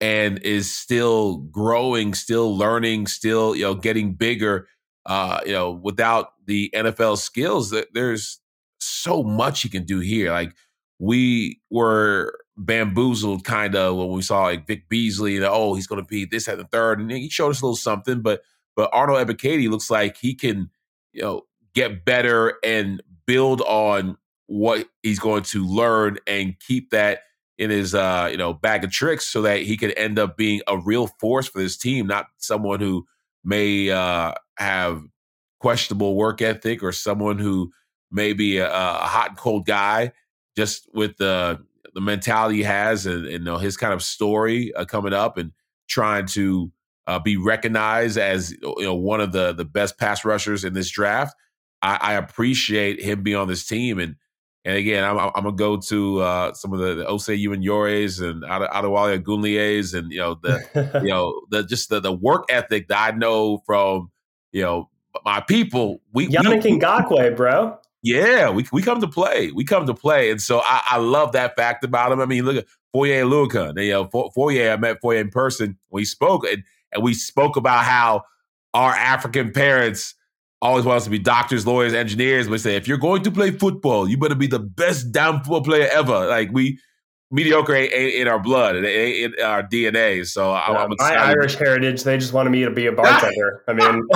and 0.00 0.38
is 0.40 0.72
still 0.72 1.38
growing, 1.38 2.14
still 2.14 2.56
learning, 2.56 3.06
still 3.06 3.54
you 3.54 3.62
know 3.62 3.74
getting 3.74 4.14
bigger. 4.14 4.68
Uh, 5.04 5.38
you 5.46 5.52
know, 5.52 5.70
without 5.70 6.32
the 6.46 6.70
NFL 6.74 7.18
skills, 7.18 7.70
that 7.70 7.94
there's 7.94 8.40
so 8.80 9.22
much 9.22 9.62
he 9.62 9.68
can 9.68 9.84
do 9.84 10.00
here. 10.00 10.32
Like 10.32 10.52
we 10.98 11.60
were 11.70 12.38
bamboozled 12.56 13.44
kind 13.44 13.74
of 13.76 13.96
when 13.96 14.10
we 14.10 14.22
saw 14.22 14.44
like 14.44 14.66
Vic 14.66 14.88
Beasley 14.88 15.36
and 15.36 15.44
oh 15.44 15.74
he's 15.74 15.86
going 15.86 16.00
to 16.00 16.06
be 16.06 16.24
this 16.24 16.48
at 16.48 16.58
the 16.58 16.64
third, 16.64 17.00
and 17.00 17.10
he 17.10 17.28
showed 17.28 17.50
us 17.50 17.60
a 17.62 17.64
little 17.64 17.76
something. 17.76 18.20
But 18.20 18.42
but 18.74 18.90
Arnold 18.92 19.26
Ebiketie 19.26 19.70
looks 19.70 19.90
like 19.90 20.16
he 20.16 20.34
can 20.34 20.70
you 21.12 21.22
know 21.22 21.42
get 21.74 22.04
better 22.04 22.54
and 22.64 23.02
build 23.26 23.60
on 23.62 24.16
what 24.46 24.88
he's 25.02 25.18
going 25.18 25.42
to 25.42 25.66
learn 25.66 26.18
and 26.26 26.58
keep 26.60 26.90
that 26.90 27.20
in 27.58 27.70
his 27.70 27.94
uh 27.94 28.28
you 28.30 28.36
know 28.36 28.52
bag 28.52 28.84
of 28.84 28.90
tricks 28.90 29.26
so 29.26 29.42
that 29.42 29.62
he 29.62 29.76
could 29.76 29.96
end 29.96 30.18
up 30.18 30.36
being 30.36 30.60
a 30.66 30.78
real 30.78 31.08
force 31.20 31.48
for 31.48 31.60
this 31.60 31.76
team, 31.76 32.06
not 32.06 32.26
someone 32.38 32.80
who 32.80 33.06
may 33.44 33.90
uh 33.90 34.32
have 34.58 35.02
questionable 35.60 36.16
work 36.16 36.42
ethic 36.42 36.82
or 36.82 36.92
someone 36.92 37.38
who 37.38 37.72
may 38.10 38.32
be 38.32 38.58
a, 38.58 38.70
a 38.70 38.98
hot 38.98 39.30
and 39.30 39.38
cold 39.38 39.66
guy 39.66 40.12
just 40.56 40.88
with 40.94 41.16
the 41.16 41.58
the 41.94 42.00
mentality 42.00 42.58
he 42.58 42.62
has 42.62 43.06
and, 43.06 43.24
and 43.24 43.32
you 43.32 43.38
know 43.38 43.56
his 43.56 43.76
kind 43.76 43.92
of 43.92 44.02
story 44.02 44.72
uh, 44.74 44.84
coming 44.84 45.12
up 45.14 45.38
and 45.38 45.52
trying 45.88 46.26
to 46.26 46.70
uh, 47.06 47.18
be 47.18 47.36
recognized 47.36 48.18
as 48.18 48.52
you 48.52 48.74
know 48.80 48.94
one 48.94 49.20
of 49.20 49.32
the 49.32 49.52
the 49.52 49.64
best 49.64 49.98
pass 49.98 50.24
rushers 50.24 50.64
in 50.64 50.74
this 50.74 50.90
draft. 50.90 51.34
I, 51.82 51.98
I 52.00 52.12
appreciate 52.14 53.00
him 53.00 53.22
being 53.22 53.36
on 53.36 53.48
this 53.48 53.66
team 53.66 53.98
and 53.98 54.16
and 54.66 54.76
again 54.76 55.04
I'm, 55.04 55.16
I'm 55.18 55.44
gonna 55.44 55.52
go 55.52 55.78
to 55.78 56.20
uh, 56.20 56.52
some 56.52 56.74
of 56.74 56.80
the, 56.80 56.96
the 56.96 57.04
Osi 57.04 57.42
Umenyioras 57.42 58.20
and 58.20 58.42
Adewale 58.42 59.18
Ogunleyes 59.18 59.94
and 59.94 60.12
you 60.12 60.18
know 60.18 60.34
the 60.34 61.00
you 61.02 61.08
know 61.08 61.40
the 61.50 61.62
just 61.62 61.88
the, 61.88 62.00
the 62.00 62.12
work 62.12 62.44
ethic 62.50 62.88
that 62.88 63.14
I 63.14 63.16
know 63.16 63.62
from 63.64 64.10
you 64.52 64.62
know 64.62 64.90
my 65.24 65.40
people. 65.40 66.02
We 66.12 66.28
Yannick 66.28 66.64
we, 66.64 66.78
Ngakoue, 66.78 67.36
bro. 67.36 67.78
Yeah, 68.02 68.50
we 68.50 68.66
we 68.72 68.82
come 68.82 69.00
to 69.00 69.08
play. 69.08 69.50
We 69.52 69.64
come 69.64 69.86
to 69.86 69.94
play, 69.94 70.30
and 70.30 70.40
so 70.40 70.60
I, 70.60 70.82
I 70.90 70.96
love 70.98 71.32
that 71.32 71.56
fact 71.56 71.84
about 71.84 72.12
him. 72.12 72.20
I 72.20 72.26
mean, 72.26 72.44
look 72.44 72.56
at 72.56 72.66
Foye 72.92 73.20
Oluokun. 73.22 73.82
You 73.82 73.92
know, 73.92 74.30
Foye, 74.34 74.70
I 74.70 74.76
met 74.76 75.00
Foye 75.00 75.16
in 75.16 75.30
person. 75.30 75.78
We 75.90 76.04
spoke, 76.04 76.46
and 76.46 76.62
and 76.92 77.02
we 77.02 77.14
spoke 77.14 77.56
about 77.56 77.84
how 77.84 78.22
our 78.74 78.92
African 78.92 79.52
parents 79.52 80.14
always 80.62 80.84
want 80.84 80.98
us 80.98 81.04
to 81.04 81.10
be 81.10 81.18
doctors, 81.18 81.66
lawyers, 81.66 81.94
engineers. 81.94 82.48
But 82.48 82.60
say 82.60 82.76
if 82.76 82.88
you're 82.88 82.98
going 82.98 83.22
to 83.24 83.30
play 83.30 83.50
football, 83.50 84.08
you 84.08 84.16
better 84.18 84.34
be 84.34 84.46
the 84.46 84.58
best 84.58 85.12
damn 85.12 85.38
football 85.38 85.62
player 85.62 85.88
ever. 85.92 86.26
Like 86.26 86.50
we 86.52 86.78
mediocre 87.30 87.74
ain't, 87.74 87.92
ain't 87.92 88.14
in 88.14 88.28
our 88.28 88.38
blood, 88.38 88.76
it 88.76 88.86
ain't 88.86 89.34
in 89.34 89.44
our 89.44 89.62
DNA. 89.62 90.26
So 90.26 90.52
yeah, 90.52 90.60
I'm, 90.60 90.76
I'm 90.76 90.96
my 90.98 91.14
Irish 91.14 91.56
heritage, 91.56 92.02
they 92.04 92.18
just 92.18 92.32
wanted 92.32 92.50
me 92.50 92.64
to 92.64 92.70
be 92.70 92.86
a 92.86 92.92
bartender. 92.92 93.62
I 93.68 93.72
mean, 93.72 94.08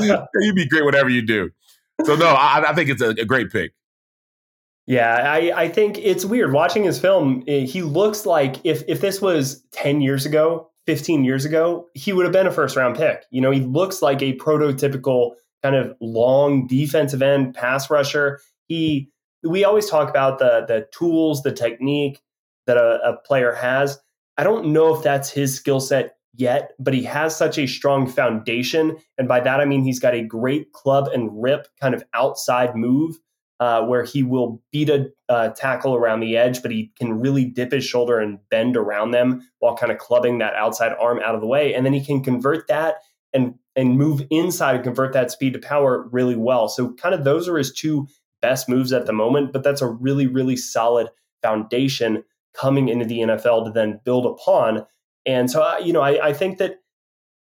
you'd 0.40 0.54
be 0.54 0.68
great 0.68 0.84
whatever 0.84 1.08
you 1.08 1.22
do 1.22 1.50
so 2.04 2.16
no, 2.16 2.26
I, 2.26 2.70
I 2.70 2.74
think 2.74 2.90
it's 2.90 3.02
a, 3.02 3.10
a, 3.10 3.24
great 3.24 3.50
pick. 3.50 3.72
Yeah, 4.86 5.14
I, 5.14 5.52
I 5.54 5.68
think 5.68 5.98
it's 5.98 6.24
weird 6.24 6.52
watching 6.52 6.84
his 6.84 6.98
film. 6.98 7.44
Eh, 7.46 7.60
he 7.60 7.82
looks 7.82 8.26
like 8.26 8.56
if 8.64 8.82
if 8.88 9.00
this 9.00 9.20
was 9.20 9.62
ten 9.70 10.00
years 10.00 10.26
ago, 10.26 10.70
fifteen 10.86 11.24
years 11.24 11.44
ago, 11.44 11.88
he 11.94 12.12
would 12.12 12.24
have 12.24 12.32
been 12.32 12.46
a 12.46 12.52
first 12.52 12.76
round 12.76 12.96
pick. 12.96 13.24
You 13.30 13.40
know, 13.40 13.50
he 13.50 13.60
looks 13.60 14.02
like 14.02 14.22
a 14.22 14.36
prototypical 14.36 15.32
kind 15.62 15.76
of 15.76 15.94
long 16.00 16.66
defensive 16.66 17.22
end 17.22 17.54
pass 17.54 17.90
rusher. 17.90 18.40
He 18.68 19.10
we 19.42 19.64
always 19.64 19.88
talk 19.88 20.08
about 20.08 20.38
the 20.38 20.64
the 20.66 20.86
tools, 20.96 21.42
the 21.42 21.52
technique 21.52 22.20
that 22.66 22.76
a, 22.76 23.00
a 23.04 23.16
player 23.26 23.52
has. 23.52 23.98
I 24.38 24.44
don't 24.44 24.72
know 24.72 24.94
if 24.94 25.02
that's 25.02 25.30
his 25.30 25.54
skill 25.54 25.80
set 25.80 26.16
yet, 26.34 26.72
but 26.78 26.94
he 26.94 27.02
has 27.04 27.36
such 27.36 27.58
a 27.58 27.66
strong 27.66 28.06
foundation. 28.06 28.96
And 29.18 29.28
by 29.28 29.40
that, 29.40 29.60
I 29.60 29.64
mean 29.64 29.84
he's 29.84 30.00
got 30.00 30.14
a 30.14 30.22
great 30.22 30.72
club 30.72 31.08
and 31.12 31.30
rip 31.42 31.68
kind 31.80 31.94
of 31.94 32.02
outside 32.14 32.74
move 32.74 33.16
uh, 33.62 33.80
where 33.80 34.02
he 34.02 34.24
will 34.24 34.60
beat 34.72 34.88
a 34.88 35.08
uh, 35.28 35.50
tackle 35.50 35.94
around 35.94 36.18
the 36.18 36.36
edge, 36.36 36.62
but 36.62 36.72
he 36.72 36.90
can 36.98 37.20
really 37.20 37.44
dip 37.44 37.70
his 37.70 37.84
shoulder 37.84 38.18
and 38.18 38.40
bend 38.50 38.76
around 38.76 39.12
them 39.12 39.40
while 39.60 39.76
kind 39.76 39.92
of 39.92 39.98
clubbing 39.98 40.38
that 40.38 40.52
outside 40.56 40.92
arm 41.00 41.20
out 41.24 41.36
of 41.36 41.40
the 41.40 41.46
way. 41.46 41.72
And 41.72 41.86
then 41.86 41.92
he 41.92 42.04
can 42.04 42.24
convert 42.24 42.66
that 42.66 42.96
and 43.32 43.54
and 43.76 43.96
move 43.96 44.26
inside 44.30 44.74
and 44.74 44.82
convert 44.82 45.12
that 45.12 45.30
speed 45.30 45.52
to 45.52 45.60
power 45.60 46.08
really 46.10 46.34
well. 46.34 46.68
So 46.68 46.92
kind 46.94 47.14
of 47.14 47.22
those 47.22 47.48
are 47.48 47.56
his 47.56 47.72
two 47.72 48.08
best 48.40 48.68
moves 48.68 48.92
at 48.92 49.06
the 49.06 49.12
moment, 49.12 49.52
but 49.52 49.62
that's 49.62 49.80
a 49.80 49.86
really, 49.86 50.26
really 50.26 50.56
solid 50.56 51.08
foundation 51.40 52.24
coming 52.54 52.88
into 52.88 53.04
the 53.04 53.20
NFL 53.20 53.66
to 53.66 53.70
then 53.70 54.00
build 54.04 54.26
upon. 54.26 54.86
And 55.24 55.48
so, 55.48 55.62
uh, 55.62 55.78
you 55.78 55.92
know, 55.92 56.02
I, 56.02 56.30
I 56.30 56.32
think 56.32 56.58
that 56.58 56.80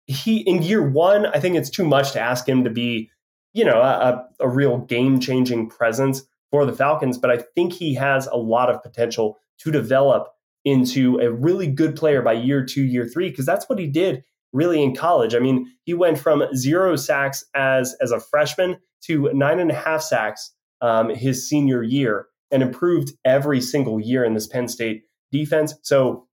he, 0.07 0.39
in 0.39 0.63
year 0.63 0.89
one, 0.89 1.27
I 1.27 1.39
think 1.39 1.55
it's 1.55 1.69
too 1.69 1.85
much 1.85 2.13
to 2.13 2.19
ask 2.19 2.49
him 2.49 2.63
to 2.63 2.71
be, 2.71 3.11
you 3.53 3.65
know, 3.65 3.81
a, 3.81 4.25
a 4.39 4.49
real 4.49 4.79
game 4.79 5.19
changing 5.19 5.69
presence 5.69 6.23
for 6.51 6.65
the 6.65 6.73
Falcons. 6.73 7.17
But 7.17 7.31
I 7.31 7.37
think 7.55 7.73
he 7.73 7.93
has 7.95 8.27
a 8.27 8.37
lot 8.37 8.69
of 8.69 8.81
potential 8.83 9.37
to 9.59 9.71
develop 9.71 10.29
into 10.65 11.19
a 11.19 11.31
really 11.31 11.67
good 11.67 11.95
player 11.95 12.21
by 12.21 12.33
year 12.33 12.65
two, 12.65 12.83
year 12.83 13.07
three, 13.07 13.29
because 13.29 13.45
that's 13.45 13.69
what 13.69 13.79
he 13.79 13.87
did 13.87 14.23
really 14.51 14.81
in 14.81 14.95
college. 14.95 15.35
I 15.35 15.39
mean, 15.39 15.71
he 15.83 15.93
went 15.93 16.19
from 16.19 16.43
zero 16.55 16.95
sacks 16.95 17.45
as 17.55 17.95
as 18.01 18.11
a 18.11 18.19
freshman 18.19 18.77
to 19.03 19.31
nine 19.33 19.59
and 19.59 19.71
a 19.71 19.75
half 19.75 20.01
sacks 20.01 20.53
um, 20.81 21.09
his 21.09 21.47
senior 21.47 21.83
year, 21.83 22.27
and 22.51 22.63
improved 22.63 23.11
every 23.23 23.61
single 23.61 23.99
year 23.99 24.23
in 24.23 24.33
this 24.33 24.47
Penn 24.47 24.67
State 24.67 25.03
defense. 25.31 25.73
So 25.83 26.27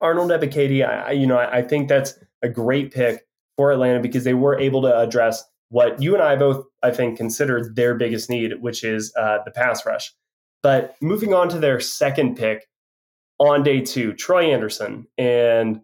Arnold 0.00 0.30
Ebiketie, 0.30 0.86
I, 0.86 1.12
you 1.12 1.26
know, 1.26 1.38
I, 1.38 1.58
I 1.58 1.62
think 1.62 1.88
that's 1.88 2.18
a 2.42 2.48
great 2.48 2.92
pick 2.92 3.22
for 3.56 3.72
Atlanta 3.72 4.00
because 4.00 4.24
they 4.24 4.34
were 4.34 4.58
able 4.58 4.82
to 4.82 4.98
address 4.98 5.44
what 5.72 6.02
you 6.02 6.12
and 6.12 6.22
I 6.22 6.36
both, 6.36 6.66
I 6.82 6.90
think, 6.90 7.16
considered 7.16 7.74
their 7.74 7.94
biggest 7.94 8.28
need, 8.28 8.52
which 8.60 8.84
is 8.84 9.10
uh, 9.16 9.38
the 9.44 9.50
pass 9.50 9.86
rush. 9.86 10.12
But 10.62 10.96
moving 11.00 11.32
on 11.32 11.48
to 11.48 11.58
their 11.58 11.80
second 11.80 12.36
pick 12.36 12.68
on 13.38 13.62
day 13.62 13.80
two, 13.80 14.12
Troy 14.12 14.52
Anderson, 14.52 15.06
and 15.16 15.80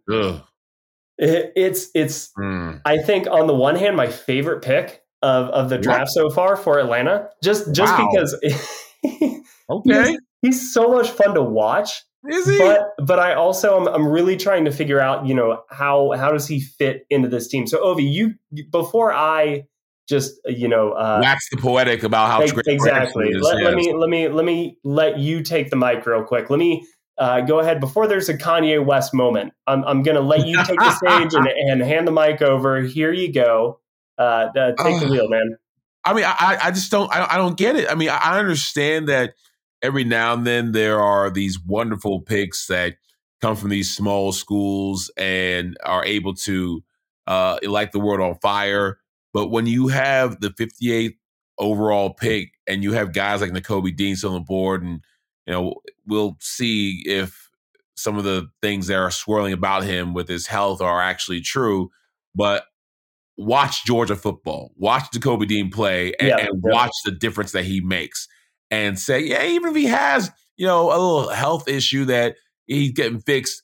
it, 1.16 1.52
it's 1.56 1.88
it's 1.94 2.30
mm. 2.38 2.80
I 2.84 2.98
think 2.98 3.26
on 3.28 3.46
the 3.46 3.54
one 3.54 3.76
hand 3.76 3.96
my 3.96 4.08
favorite 4.08 4.62
pick 4.62 5.02
of 5.22 5.46
of 5.46 5.70
the 5.70 5.78
draft 5.78 6.10
so 6.10 6.28
far 6.28 6.56
for 6.56 6.78
Atlanta, 6.78 7.30
just 7.42 7.74
just 7.74 7.92
wow. 7.98 8.08
because. 8.12 8.38
okay, 9.70 10.10
he's, 10.10 10.18
he's 10.42 10.72
so 10.74 10.92
much 10.92 11.08
fun 11.08 11.34
to 11.34 11.42
watch. 11.42 12.04
Is 12.28 12.46
he? 12.46 12.58
But 12.58 12.90
but 12.98 13.18
I 13.18 13.32
also 13.34 13.78
I'm, 13.78 13.88
I'm 13.88 14.06
really 14.06 14.36
trying 14.36 14.66
to 14.66 14.70
figure 14.70 15.00
out, 15.00 15.26
you 15.26 15.34
know, 15.34 15.62
how 15.70 16.12
how 16.12 16.30
does 16.30 16.46
he 16.46 16.60
fit 16.60 17.06
into 17.08 17.28
this 17.28 17.48
team? 17.48 17.66
So 17.66 17.82
Ovi, 17.82 18.12
you 18.12 18.34
before 18.70 19.14
I 19.14 19.64
just 20.08 20.40
you 20.46 20.68
know 20.68 20.92
uh, 20.92 21.18
wax 21.22 21.48
the 21.50 21.56
poetic 21.56 22.02
about 22.02 22.30
how 22.30 22.46
great 22.46 22.66
exactly. 22.66 23.34
Let, 23.34 23.62
let, 23.62 23.74
me 23.74 23.92
let 23.92 24.08
me 24.08 24.28
let 24.28 24.44
me 24.44 24.78
let 24.84 25.18
you 25.18 25.42
take 25.42 25.70
the 25.70 25.76
mic 25.76 26.06
real 26.06 26.24
quick. 26.24 26.50
Let 26.50 26.58
me 26.58 26.86
uh, 27.18 27.42
go 27.42 27.58
ahead 27.58 27.80
before 27.80 28.06
there's 28.06 28.28
a 28.28 28.36
Kanye 28.36 28.84
West 28.84 29.12
moment. 29.12 29.52
I'm 29.66 29.84
I'm 29.84 30.02
gonna 30.02 30.20
let 30.20 30.46
you 30.46 30.56
take 30.64 30.78
the 30.78 30.92
stage 30.92 31.34
and, 31.34 31.46
and 31.70 31.82
hand 31.82 32.06
the 32.06 32.12
mic 32.12 32.40
over. 32.42 32.80
Here 32.80 33.12
you 33.12 33.32
go. 33.32 33.80
Uh, 34.16 34.46
take 34.52 34.80
uh, 34.80 35.00
the 35.00 35.08
wheel, 35.08 35.28
man. 35.28 35.56
I 36.04 36.14
mean, 36.14 36.24
I 36.24 36.58
I 36.62 36.70
just 36.70 36.90
don't 36.90 37.14
I, 37.14 37.34
I 37.34 37.36
don't 37.36 37.56
get 37.56 37.76
it. 37.76 37.90
I 37.90 37.94
mean, 37.94 38.08
I 38.08 38.38
understand 38.38 39.08
that 39.08 39.34
every 39.82 40.04
now 40.04 40.32
and 40.32 40.46
then 40.46 40.72
there 40.72 41.00
are 41.00 41.30
these 41.30 41.60
wonderful 41.60 42.20
picks 42.20 42.66
that 42.66 42.94
come 43.40 43.56
from 43.56 43.70
these 43.70 43.94
small 43.94 44.32
schools 44.32 45.10
and 45.16 45.76
are 45.84 46.04
able 46.04 46.34
to 46.34 46.82
uh, 47.26 47.58
light 47.62 47.92
the 47.92 48.00
world 48.00 48.20
on 48.20 48.38
fire. 48.40 48.98
But 49.32 49.48
when 49.48 49.66
you 49.66 49.88
have 49.88 50.40
the 50.40 50.50
58th 50.50 51.16
overall 51.58 52.14
pick 52.14 52.52
and 52.66 52.82
you 52.82 52.92
have 52.92 53.12
guys 53.12 53.40
like 53.40 53.50
Nakobe 53.50 53.96
Dean 53.96 54.16
still 54.16 54.30
on 54.30 54.40
the 54.40 54.44
board, 54.44 54.82
and 54.82 55.00
you 55.46 55.52
know 55.52 55.74
we'll 56.06 56.36
see 56.40 57.02
if 57.04 57.50
some 57.96 58.16
of 58.16 58.24
the 58.24 58.48
things 58.62 58.86
that 58.86 58.96
are 58.96 59.10
swirling 59.10 59.52
about 59.52 59.84
him 59.84 60.14
with 60.14 60.28
his 60.28 60.46
health 60.46 60.80
are 60.80 61.02
actually 61.02 61.40
true. 61.40 61.90
But 62.34 62.64
watch 63.36 63.84
Georgia 63.84 64.16
football, 64.16 64.72
watch 64.76 65.04
Nakobe 65.12 65.48
Dean 65.48 65.70
play, 65.70 66.12
and, 66.20 66.28
yeah, 66.28 66.38
and 66.38 66.62
watch 66.62 66.92
the 67.04 67.10
difference 67.10 67.52
that 67.52 67.64
he 67.64 67.80
makes 67.80 68.28
and 68.70 68.98
say, 68.98 69.20
yeah, 69.20 69.44
even 69.44 69.70
if 69.70 69.76
he 69.76 69.86
has, 69.86 70.30
you 70.56 70.66
know, 70.66 70.88
a 70.88 70.98
little 70.98 71.28
health 71.30 71.68
issue 71.68 72.04
that 72.06 72.36
he's 72.66 72.92
getting 72.92 73.20
fixed, 73.20 73.62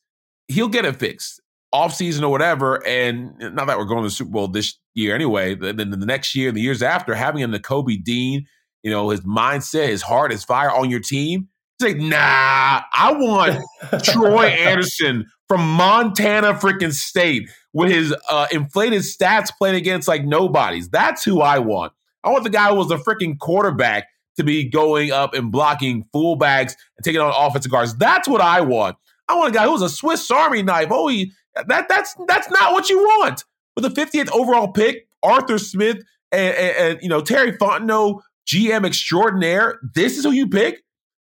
he'll 0.48 0.68
get 0.68 0.84
it 0.84 0.96
fixed 0.96 1.40
off 1.74 1.92
season 1.92 2.22
or 2.22 2.30
whatever. 2.30 2.86
And 2.86 3.36
not 3.38 3.66
that 3.66 3.76
we're 3.76 3.84
going 3.84 4.02
to 4.02 4.06
the 4.06 4.14
Super 4.14 4.30
Bowl 4.30 4.48
this 4.48 4.78
year 4.94 5.14
anyway, 5.14 5.56
then 5.56 5.76
the, 5.76 5.96
next 5.96 6.34
year, 6.36 6.48
and 6.48 6.56
the 6.56 6.60
years 6.60 6.82
after, 6.82 7.14
having 7.14 7.42
a 7.42 7.48
Nakobe 7.48 8.02
Dean, 8.04 8.46
you 8.84 8.90
know, 8.90 9.10
his 9.10 9.22
mindset, 9.22 9.88
his 9.88 10.02
heart, 10.02 10.30
his 10.30 10.44
fire 10.44 10.70
on 10.70 10.88
your 10.88 11.00
team. 11.00 11.48
He's 11.78 11.94
like, 11.94 12.00
nah, 12.00 12.82
I 12.94 13.12
want 13.12 13.60
Troy 14.04 14.46
Anderson 14.46 15.26
from 15.48 15.68
Montana 15.68 16.54
freaking 16.54 16.92
state 16.92 17.50
with 17.72 17.90
his 17.90 18.14
uh, 18.30 18.46
inflated 18.52 19.02
stats 19.02 19.48
playing 19.58 19.74
against 19.74 20.06
like 20.06 20.24
nobodies. 20.24 20.88
That's 20.88 21.24
who 21.24 21.40
I 21.40 21.58
want. 21.58 21.92
I 22.22 22.30
want 22.30 22.44
the 22.44 22.50
guy 22.50 22.68
who 22.68 22.76
was 22.76 22.88
the 22.88 22.96
freaking 22.96 23.36
quarterback 23.38 24.06
to 24.36 24.44
be 24.44 24.68
going 24.68 25.10
up 25.10 25.34
and 25.34 25.50
blocking 25.50 26.04
fullbacks 26.14 26.74
and 26.96 27.04
taking 27.04 27.20
on 27.20 27.32
offensive 27.36 27.72
guards. 27.72 27.96
That's 27.96 28.28
what 28.28 28.40
I 28.40 28.60
want. 28.60 28.96
I 29.28 29.34
want 29.34 29.50
a 29.50 29.58
guy 29.58 29.66
who's 29.66 29.82
a 29.82 29.88
Swiss 29.88 30.30
Army 30.30 30.62
knife. 30.62 30.88
Oh, 30.90 31.08
he, 31.08 31.32
that 31.54 31.88
that's 31.88 32.14
that's 32.26 32.50
not 32.50 32.72
what 32.72 32.88
you 32.88 32.98
want. 32.98 33.44
With 33.76 33.84
the 33.84 34.00
50th 34.00 34.30
overall 34.32 34.68
pick, 34.68 35.08
Arthur 35.22 35.58
Smith 35.58 35.98
and, 36.32 36.56
and, 36.56 36.76
and 36.76 37.02
you 37.02 37.08
know 37.08 37.20
Terry 37.20 37.52
Fontenot, 37.52 38.20
GM 38.46 38.86
extraordinaire. 38.86 39.80
This 39.94 40.18
is 40.18 40.24
who 40.24 40.32
you 40.32 40.48
pick. 40.48 40.82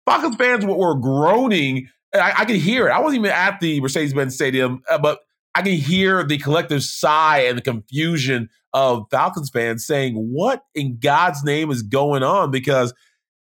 Falcons 0.06 0.37
fans 0.37 0.64
were 0.64 0.94
groaning. 0.94 1.88
I, 2.14 2.32
I 2.38 2.44
could 2.44 2.56
hear 2.56 2.88
it. 2.88 2.92
I 2.92 3.00
wasn't 3.00 3.20
even 3.20 3.32
at 3.32 3.60
the 3.60 3.80
Mercedes-Benz 3.80 4.34
Stadium, 4.34 4.82
uh, 4.88 4.96
but 4.98 5.20
I 5.54 5.60
can 5.60 5.72
hear 5.72 6.25
the 6.25 6.38
collective 6.38 6.82
sigh 6.82 7.40
and 7.40 7.58
the 7.58 7.62
confusion 7.62 8.48
of 8.72 9.06
Falcons 9.10 9.50
fans 9.50 9.87
saying, 9.87 10.14
"What 10.14 10.62
in 10.75 10.98
God's 10.98 11.44
name 11.44 11.70
is 11.70 11.82
going 11.82 12.22
on?" 12.22 12.50
Because 12.50 12.94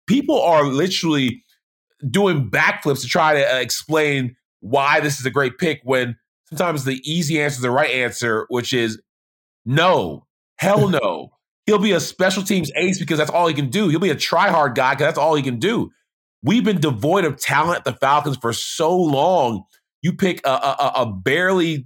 people 0.08 0.42
are 0.42 0.66
literally 0.66 1.44
doing 2.10 2.50
backflips 2.50 3.02
to 3.02 3.08
try 3.08 3.34
to 3.36 3.56
uh, 3.56 3.60
explain 3.60 4.36
why 4.60 5.00
this 5.00 5.20
is 5.20 5.26
a 5.26 5.32
great 5.32 5.58
pick 5.58 5.82
when 5.84 6.16
sometimes 6.58 6.86
the 6.86 7.02
easy 7.04 7.42
answer 7.42 7.56
is 7.56 7.62
the 7.62 7.72
right 7.72 7.92
answer, 7.92 8.46
which 8.50 8.74
is 8.74 9.02
no, 9.66 10.26
hell 10.58 10.88
no. 11.04 11.30
He'll 11.66 11.80
be 11.80 11.94
a 11.94 12.00
special 12.00 12.44
teams 12.44 12.72
ace 12.76 13.00
because 13.00 13.18
that's 13.18 13.32
all 13.32 13.48
he 13.48 13.54
can 13.54 13.70
do. 13.70 13.88
He'll 13.88 14.00
be 14.00 14.10
a 14.10 14.16
try 14.16 14.50
hard 14.50 14.76
guy 14.76 14.94
because 14.94 15.08
that's 15.08 15.18
all 15.18 15.36
he 15.36 15.44
can 15.44 15.60
do. 15.60 15.92
We've 16.44 16.64
been 16.64 16.82
devoid 16.82 17.24
of 17.24 17.38
talent 17.38 17.78
at 17.80 17.86
the 17.86 17.94
Falcons 17.94 18.36
for 18.36 18.52
so 18.52 18.94
long. 18.96 19.64
You 20.02 20.12
pick 20.14 20.46
a, 20.46 20.50
a, 20.50 20.92
a 20.98 21.06
barely, 21.06 21.86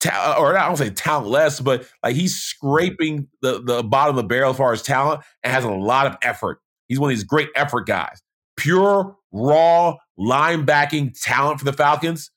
ta- 0.00 0.34
uh, 0.36 0.40
or 0.40 0.58
I 0.58 0.66
don't 0.66 0.76
say 0.76 0.90
talentless, 0.90 1.58
but 1.58 1.88
like 2.02 2.14
he's 2.14 2.36
scraping 2.36 3.28
the, 3.40 3.62
the 3.62 3.82
bottom 3.82 4.18
of 4.18 4.22
the 4.22 4.28
barrel 4.28 4.50
as 4.50 4.58
far 4.58 4.74
as 4.74 4.82
talent 4.82 5.22
and 5.42 5.54
has 5.54 5.64
a 5.64 5.70
lot 5.70 6.06
of 6.06 6.18
effort. 6.20 6.60
He's 6.86 7.00
one 7.00 7.10
of 7.10 7.16
these 7.16 7.24
great 7.24 7.48
effort 7.56 7.86
guys. 7.86 8.20
Pure, 8.58 9.16
raw, 9.32 9.96
linebacking 10.20 11.18
talent 11.18 11.58
for 11.58 11.64
the 11.64 11.72
Falcons, 11.72 12.30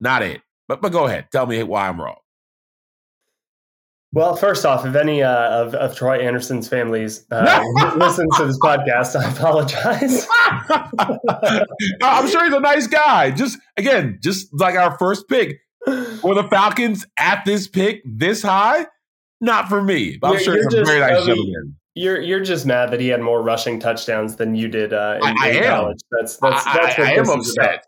not 0.00 0.22
it. 0.22 0.40
But 0.68 0.82
but 0.82 0.92
go 0.92 1.06
ahead, 1.06 1.28
tell 1.32 1.46
me 1.46 1.62
why 1.62 1.88
I'm 1.88 2.00
wrong. 2.00 2.18
Well, 4.12 4.36
first 4.36 4.64
off, 4.64 4.86
if 4.86 4.94
any 4.94 5.22
uh, 5.22 5.50
of, 5.50 5.74
of 5.74 5.94
Troy 5.94 6.18
Anderson's 6.20 6.66
families 6.66 7.26
uh, 7.30 7.62
listens 7.96 8.34
to 8.38 8.46
this 8.46 8.58
podcast, 8.58 9.14
I 9.14 9.30
apologize. 9.30 10.26
I'm 12.02 12.28
sure 12.28 12.44
he's 12.44 12.54
a 12.54 12.60
nice 12.60 12.86
guy. 12.86 13.30
Just 13.32 13.58
again, 13.76 14.18
just 14.22 14.48
like 14.58 14.76
our 14.76 14.96
first 14.98 15.28
pick 15.28 15.58
for 16.20 16.34
the 16.34 16.44
Falcons 16.50 17.06
at 17.18 17.44
this 17.44 17.68
pick 17.68 18.00
this 18.06 18.40
high, 18.40 18.86
not 19.42 19.68
for 19.68 19.82
me. 19.82 20.18
I'm 20.22 20.32
you're, 20.32 20.40
sure 20.40 20.54
he's 20.54 20.74
a 20.74 20.84
very 20.84 21.00
nice 21.00 21.26
gentleman. 21.26 21.76
You're 21.94 22.20
you're 22.22 22.40
just 22.40 22.64
mad 22.64 22.90
that 22.92 23.00
he 23.00 23.08
had 23.08 23.20
more 23.20 23.42
rushing 23.42 23.78
touchdowns 23.78 24.36
than 24.36 24.54
you 24.54 24.68
did 24.68 24.94
uh, 24.94 25.18
in, 25.22 25.34
I, 25.38 25.48
in 25.50 25.64
college. 25.64 25.98
That's 26.12 26.38
that's 26.38 26.64
that's 26.64 26.98
I, 26.98 27.02
what 27.02 27.08
I 27.08 27.16
this 27.18 27.28
am 27.28 27.40
is 27.40 27.48
upset. 27.50 27.64
about. 27.66 27.80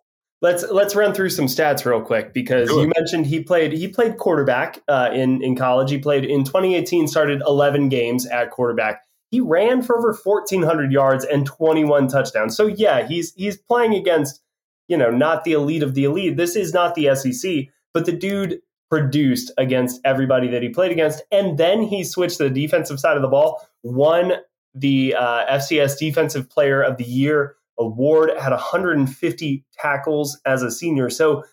Let's 0.42 0.64
let's 0.70 0.94
run 0.94 1.12
through 1.12 1.30
some 1.30 1.47
stats 1.47 1.85
real 1.85 2.00
quick 2.00 2.32
because 2.32 2.70
Sure. 2.70 2.82
you 2.82 2.92
mentioned 2.97 3.26
he 3.26 3.42
played 3.42 3.73
he 3.73 3.88
played 3.88 4.16
quarterback 4.16 4.82
uh, 4.88 5.11
in 5.12 5.42
in 5.42 5.54
college. 5.54 5.90
He 5.90 5.99
played 5.99 6.25
in 6.25 6.44
2018, 6.44 7.09
started 7.09 7.42
11 7.47 7.90
games 7.90 8.26
at 8.26 8.50
quarterback. 8.50 9.02
He 9.30 9.40
ran 9.40 9.82
for 9.82 9.97
over 9.99 10.12
1,400 10.12 10.90
yards 10.90 11.25
and 11.25 11.47
21 11.47 12.09
touchdowns. 12.09 12.56
So 12.56 12.66
yeah, 12.66 13.06
he's 13.06 13.35
he's 13.35 13.59
playing 13.59 13.94
against 13.94 14.40
you 14.88 14.97
know 14.97 15.11
not 15.11 15.44
the 15.44 15.52
elite 15.52 15.82
of 15.82 15.94
the 15.94 16.04
elite. 16.04 16.38
This 16.38 16.56
is 16.56 16.73
not 16.73 16.94
the 16.94 17.14
SEC, 17.14 17.66
but 17.92 18.06
the 18.06 18.12
dude 18.12 18.61
produced 18.90 19.52
against 19.59 20.00
everybody 20.04 20.49
that 20.49 20.62
he 20.62 20.70
played 20.70 20.90
against, 20.90 21.23
and 21.30 21.59
then 21.59 21.82
he 21.82 22.02
switched 22.02 22.38
to 22.38 22.44
the 22.44 22.50
defensive 22.50 22.99
side 22.99 23.16
of 23.16 23.23
the 23.23 23.28
ball. 23.28 23.62
Won 23.82 24.32
the 24.75 25.14
uh, 25.18 25.56
FCS 25.56 25.99
Defensive 25.99 26.49
Player 26.49 26.80
of 26.82 26.97
the 26.97 27.04
Year 27.04 27.56
award, 27.80 28.30
had 28.38 28.50
150 28.50 29.64
tackles 29.72 30.38
as 30.44 30.62
a 30.62 30.70
senior. 30.70 31.10
So, 31.10 31.44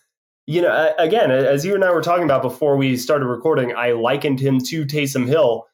you 0.46 0.62
know, 0.62 0.94
again, 0.98 1.30
as 1.30 1.64
you 1.64 1.74
and 1.74 1.84
I 1.84 1.90
were 1.90 2.02
talking 2.02 2.24
about 2.24 2.42
before 2.42 2.76
we 2.76 2.96
started 2.96 3.26
recording, 3.26 3.74
I 3.74 3.92
likened 3.92 4.38
him 4.38 4.60
to 4.60 4.84
Taysom 4.86 5.26
Hill 5.26 5.66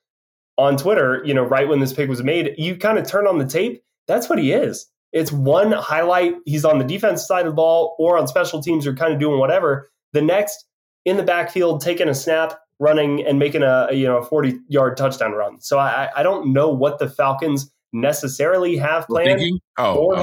on 0.57 0.77
Twitter, 0.77 1.23
you 1.25 1.35
know, 1.35 1.43
right 1.43 1.69
when 1.69 1.81
this 1.81 1.93
pick 1.93 2.09
was 2.09 2.23
made. 2.23 2.55
You 2.57 2.77
kind 2.77 2.99
of 2.99 3.07
turn 3.07 3.27
on 3.27 3.39
the 3.39 3.47
tape, 3.47 3.83
that's 4.07 4.29
what 4.29 4.39
he 4.39 4.53
is. 4.53 4.87
It's 5.13 5.31
one 5.31 5.73
highlight, 5.73 6.35
he's 6.45 6.65
on 6.65 6.79
the 6.79 6.85
defense 6.85 7.27
side 7.27 7.47
of 7.47 7.53
the 7.53 7.57
ball 7.57 7.95
or 7.99 8.19
on 8.19 8.27
special 8.27 8.63
teams 8.63 8.87
or 8.87 8.95
kind 8.95 9.13
of 9.13 9.21
doing 9.21 9.39
whatever. 9.39 9.91
The 10.13 10.23
next, 10.23 10.65
in 11.05 11.17
the 11.17 11.23
backfield, 11.23 11.81
taking 11.81 12.09
a 12.09 12.15
snap, 12.15 12.59
running 12.81 13.25
and 13.25 13.39
making 13.39 13.63
a, 13.63 13.89
you 13.93 14.07
know 14.07 14.19
a 14.19 14.25
40 14.25 14.59
yard 14.69 14.97
touchdown 14.97 15.33
run. 15.33 15.61
So 15.61 15.79
I, 15.79 16.11
I 16.17 16.23
don't 16.23 16.53
know 16.53 16.69
what 16.69 16.99
the 16.99 17.09
Falcons 17.09 17.71
necessarily 17.95 18.77
have 18.77 19.07
planned? 19.07 19.61
Oh, 19.79 19.95
for 19.95 20.17
oh, 20.19 20.23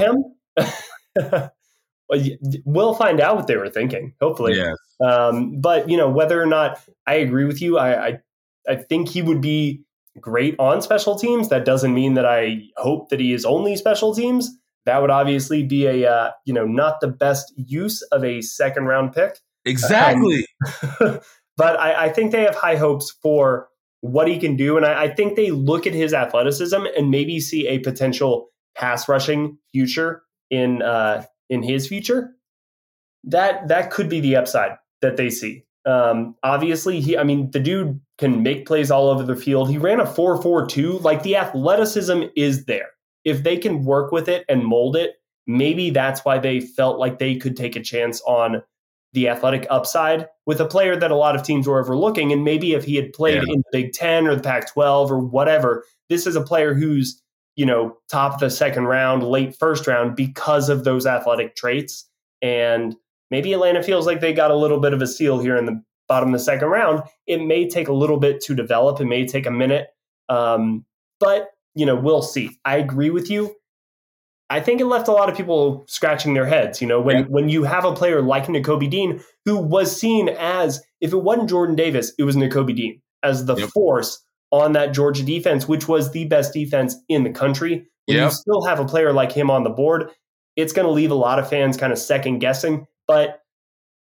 him. 1.34 1.49
we'll 2.65 2.93
find 2.93 3.19
out 3.19 3.38
what 3.38 3.47
they 3.47 3.55
were 3.55 3.69
thinking, 3.69 4.13
hopefully. 4.21 4.55
yes. 4.55 4.75
Um, 5.03 5.60
but 5.60 5.89
you 5.89 5.97
know 5.97 6.10
whether 6.10 6.41
or 6.41 6.45
not 6.45 6.79
I 7.07 7.15
agree 7.15 7.45
with 7.45 7.62
you, 7.62 7.77
I, 7.77 8.07
I 8.07 8.19
I 8.69 8.75
think 8.75 9.10
he 9.10 9.21
would 9.21 9.41
be 9.41 9.84
great 10.19 10.55
on 10.60 10.81
special 10.81 11.17
teams. 11.17 11.49
That 11.49 11.65
doesn't 11.65 11.93
mean 11.93 12.13
that 12.15 12.25
I 12.25 12.63
hope 12.77 13.10
that 13.10 13.19
he 13.19 13.34
is 13.34 13.45
only 13.45 13.75
special 13.75 14.13
teams. 14.13 14.49
That 14.86 15.01
would 15.01 15.10
obviously 15.10 15.63
be 15.63 15.88
a 15.88 16.12
uh, 16.12 16.31
you 16.45 16.53
know 16.53 16.65
not 16.65 16.99
the 16.99 17.07
best 17.07 17.51
use 17.55 18.01
of 18.12 18.23
a 18.23 18.41
second 18.41 18.86
round 18.86 19.13
pick. 19.13 19.39
Exactly. 19.65 20.45
but 20.99 21.79
I, 21.79 22.05
I 22.05 22.10
think 22.10 22.31
they 22.31 22.41
have 22.41 22.55
high 22.55 22.75
hopes 22.75 23.12
for 23.21 23.67
what 24.01 24.27
he 24.27 24.37
can 24.37 24.55
do. 24.55 24.77
And 24.77 24.85
I, 24.85 25.03
I 25.03 25.07
think 25.07 25.35
they 25.35 25.51
look 25.51 25.87
at 25.87 25.93
his 25.93 26.13
athleticism 26.13 26.81
and 26.97 27.09
maybe 27.09 27.39
see 27.39 27.67
a 27.67 27.79
potential 27.79 28.49
pass 28.75 29.07
rushing 29.07 29.57
future 29.71 30.23
in 30.49 30.81
uh, 30.81 31.23
in 31.49 31.63
his 31.63 31.87
future. 31.87 32.31
That 33.23 33.67
that 33.69 33.91
could 33.91 34.09
be 34.09 34.19
the 34.19 34.35
upside 34.35 34.77
that 35.01 35.17
they 35.17 35.29
see. 35.29 35.65
Um, 35.85 36.35
obviously, 36.43 36.99
he 36.99 37.17
I 37.17 37.23
mean 37.23 37.51
the 37.51 37.59
dude 37.59 37.99
can 38.17 38.43
make 38.43 38.65
plays 38.65 38.91
all 38.91 39.09
over 39.09 39.23
the 39.23 39.35
field. 39.35 39.69
He 39.69 39.77
ran 39.77 39.99
a 39.99 40.05
4-4-2. 40.05 41.01
Like 41.01 41.23
the 41.23 41.37
athleticism 41.37 42.23
is 42.35 42.65
there. 42.65 42.89
If 43.23 43.43
they 43.43 43.57
can 43.57 43.83
work 43.83 44.11
with 44.11 44.27
it 44.27 44.45
and 44.47 44.63
mold 44.63 44.95
it, 44.95 45.15
maybe 45.47 45.89
that's 45.89 46.23
why 46.23 46.37
they 46.37 46.59
felt 46.59 46.99
like 46.99 47.17
they 47.17 47.35
could 47.35 47.57
take 47.57 47.75
a 47.75 47.81
chance 47.81 48.21
on 48.21 48.61
the 49.13 49.28
athletic 49.28 49.67
upside 49.69 50.28
with 50.45 50.60
a 50.62 50.65
player 50.65 50.95
that 50.95 51.12
a 51.12 51.15
lot 51.15 51.36
of 51.36 51.43
teams 51.43 51.67
were 51.67 51.80
overlooking. 51.80 52.32
And 52.32 52.43
maybe 52.43 52.74
if 52.74 52.84
he 52.86 52.95
had 52.95 53.12
played 53.13 53.36
Yeah. 53.43 53.54
in 53.54 53.60
the 53.60 53.63
Big 53.71 53.93
Ten 53.93 54.26
or 54.28 54.36
the 54.36 54.41
Pac 54.41 54.71
12 54.71 55.12
or 55.12 55.19
whatever, 55.19 55.84
this 56.10 56.26
is 56.26 56.36
a 56.36 56.41
player 56.41 56.74
who's, 56.74 57.21
you 57.56 57.65
know, 57.65 57.97
top 58.10 58.36
of 58.36 58.39
the 58.39 58.50
second 58.50 58.86
round, 58.86 59.24
late 59.24 59.56
first 59.56 59.86
round 59.88 60.15
because 60.15 60.69
of 60.69 60.84
those 60.86 61.06
athletic 61.06 61.56
traits. 61.56 62.08
And 62.41 62.95
maybe 63.30 63.52
Atlanta 63.54 63.84
feels 63.84 64.06
like 64.06 64.21
they 64.21 64.34
got 64.34 64.52
a 64.52 64.56
little 64.56 64.80
bit 64.80 64.93
of 64.93 65.02
a 65.02 65.08
seal 65.08 65.39
here 65.39 65.58
in 65.58 65.65
the 65.65 65.82
bottom 66.08 66.30
of 66.30 66.34
the 66.34 66.39
second 66.43 66.69
round. 66.69 67.04
It 67.28 67.41
may 67.43 67.67
take 67.69 67.88
a 67.88 67.93
little 67.93 68.17
bit 68.17 68.41
to 68.41 68.56
develop, 68.56 69.00
it 69.02 69.06
may 69.06 69.26
take 69.28 69.45
a 69.45 69.52
minute. 69.52 69.88
Um, 70.30 70.86
but, 71.19 71.50
you 71.76 71.86
know, 71.86 71.95
we'll 71.95 72.21
see. 72.21 72.58
I 72.65 72.78
agree 72.78 73.10
with 73.10 73.30
you. 73.30 73.54
I 74.51 74.59
think 74.59 74.81
it 74.81 74.85
left 74.85 75.07
a 75.07 75.11
lot 75.11 75.29
of 75.29 75.35
people 75.37 75.83
scratching 75.87 76.33
their 76.33 76.45
heads. 76.45 76.81
You 76.81 76.87
know, 76.87 76.99
when 77.01 77.17
Yeah. 77.19 77.23
when 77.29 77.49
you 77.49 77.63
have 77.63 77.85
a 77.85 77.93
player 77.93 78.21
like 78.21 78.47
Nakobe 78.47 78.89
Dean, 78.89 79.21
who 79.45 79.57
was 79.57 79.95
seen 79.95 80.29
as 80.29 80.83
if 80.99 81.13
it 81.13 81.17
wasn't 81.23 81.49
Jordan 81.49 81.75
Davis, 81.75 82.13
it 82.19 82.23
was 82.23 82.35
Nakobe 82.35 82.75
Dean 82.75 83.01
as 83.23 83.45
the 83.45 83.55
Yep. 83.55 83.69
force 83.69 84.21
on 84.51 84.73
that 84.73 84.93
Georgia 84.93 85.23
defense, 85.23 85.67
which 85.67 85.87
was 85.87 86.11
the 86.11 86.25
best 86.25 86.53
defense 86.53 86.95
in 87.07 87.23
the 87.23 87.29
country. 87.29 87.87
When 88.07 88.17
you 88.17 88.29
still 88.31 88.63
have 88.65 88.79
a 88.79 88.85
player 88.85 89.13
like 89.13 89.31
him 89.31 89.49
on 89.49 89.63
the 89.63 89.69
board, 89.69 90.09
it's 90.57 90.73
going 90.73 90.85
to 90.85 90.91
leave 90.91 91.11
a 91.11 91.15
lot 91.15 91.39
of 91.39 91.47
fans 91.47 91.77
kind 91.77 91.93
of 91.93 91.99
second 91.99 92.39
guessing. 92.39 92.85
But 93.07 93.39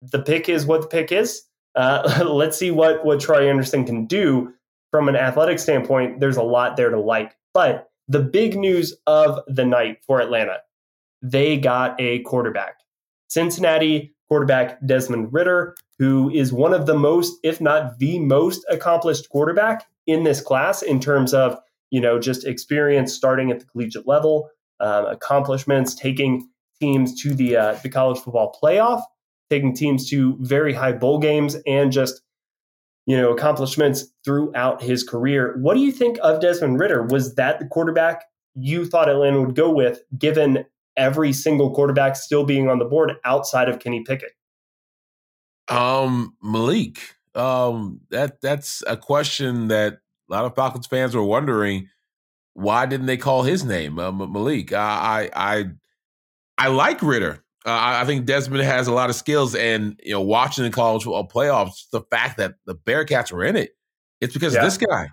the 0.01 0.19
pick 0.19 0.49
is 0.49 0.65
what 0.65 0.81
the 0.81 0.87
pick 0.87 1.11
is. 1.11 1.43
Uh, 1.75 2.23
let's 2.27 2.57
see 2.57 2.71
what 2.71 3.05
what 3.05 3.19
Troy 3.19 3.47
Anderson 3.47 3.85
can 3.85 4.07
do 4.07 4.51
from 4.89 5.07
an 5.09 5.15
athletic 5.15 5.59
standpoint. 5.59 6.19
There's 6.19 6.37
a 6.37 6.41
lot 6.43 6.75
there 6.77 6.89
to 6.89 6.99
like, 6.99 7.35
but 7.53 7.88
the 8.09 8.19
big 8.19 8.57
news 8.57 8.95
of 9.07 9.39
the 9.47 9.63
night 9.63 9.99
for 10.05 10.19
Atlanta, 10.19 10.57
they 11.21 11.57
got 11.57 11.95
a 12.01 12.19
quarterback. 12.19 12.75
Cincinnati 13.29 14.13
quarterback 14.27 14.83
Desmond 14.85 15.31
Ridder, 15.31 15.75
who 15.99 16.29
is 16.31 16.51
one 16.51 16.73
of 16.73 16.87
the 16.87 16.97
most, 16.97 17.37
if 17.43 17.61
not 17.61 17.99
the 17.99 18.19
most 18.19 18.65
accomplished 18.69 19.29
quarterback 19.29 19.85
in 20.07 20.23
this 20.23 20.41
class 20.41 20.81
in 20.81 20.99
terms 20.99 21.33
of, 21.33 21.57
you 21.91 22.01
know, 22.01 22.19
just 22.19 22.45
experience 22.45 23.13
starting 23.13 23.51
at 23.51 23.59
the 23.59 23.65
collegiate 23.65 24.07
level, 24.07 24.49
um, 24.79 25.05
accomplishments, 25.05 25.93
taking 25.93 26.47
teams 26.79 27.21
to 27.21 27.33
the 27.33 27.57
uh, 27.57 27.73
the 27.83 27.89
college 27.89 28.19
football 28.19 28.55
playoff, 28.61 29.03
taking 29.49 29.75
teams 29.75 30.09
to 30.09 30.37
very 30.39 30.73
high 30.73 30.93
bowl 30.93 31.19
games, 31.19 31.57
and 31.67 31.91
just 31.91 32.21
you 33.09 33.17
know 33.17 33.31
accomplishments 33.31 34.05
throughout 34.23 34.83
his 34.83 35.03
career. 35.03 35.57
What 35.59 35.73
do 35.73 35.79
you 35.79 35.91
think 35.91 36.19
of 36.21 36.39
Desmond 36.39 36.79
Ridder? 36.79 37.07
Was 37.07 37.33
that 37.35 37.57
the 37.57 37.65
quarterback 37.65 38.23
you 38.53 38.85
thought 38.85 39.09
Atlanta 39.09 39.41
would 39.41 39.55
go 39.55 39.71
with, 39.71 40.01
given 40.15 40.63
every 40.95 41.33
single 41.33 41.73
quarterback 41.73 42.15
still 42.15 42.43
being 42.43 42.69
on 42.69 42.77
the 42.77 42.85
board 42.85 43.13
outside 43.25 43.67
of 43.67 43.79
Kenny 43.79 44.03
Pickett? 44.03 44.33
Um, 45.67 46.35
Malik. 46.43 47.15
Um, 47.33 48.01
that 48.11 48.41
that's 48.41 48.83
a 48.85 48.95
question 48.95 49.69
that 49.69 49.93
a 49.93 50.31
lot 50.31 50.45
of 50.45 50.53
Falcons 50.53 50.85
fans 50.85 51.15
were 51.15 51.23
wondering. 51.23 51.89
Why 52.53 52.85
didn't 52.85 53.07
they 53.07 53.17
call 53.17 53.41
his 53.41 53.65
name, 53.65 53.97
uh, 53.97 54.11
Malik? 54.11 54.71
I, 54.71 55.31
I 55.33 55.51
I 55.57 55.65
I 56.59 56.67
like 56.67 57.01
Ridder. 57.01 57.43
Uh, 57.69 58.01
I 58.01 58.05
think 58.05 58.25
Desmond 58.25 58.63
has 58.63 58.87
a 58.87 58.93
lot 58.93 59.11
of 59.11 59.15
skills, 59.15 59.53
and 59.53 59.99
you 60.03 60.11
know, 60.11 60.21
watching 60.21 60.63
the 60.63 60.71
college 60.71 61.03
football 61.03 61.27
playoffs, 61.27 61.89
the 61.91 62.01
fact 62.09 62.37
that 62.37 62.55
the 62.65 62.73
Bearcats 62.73 63.31
were 63.31 63.43
in 63.43 63.55
it, 63.55 63.71
it's 64.21 64.33
because 64.33 64.55
yeah. 64.55 64.61
of 64.61 64.65
this 64.65 64.77
guy. 64.77 65.09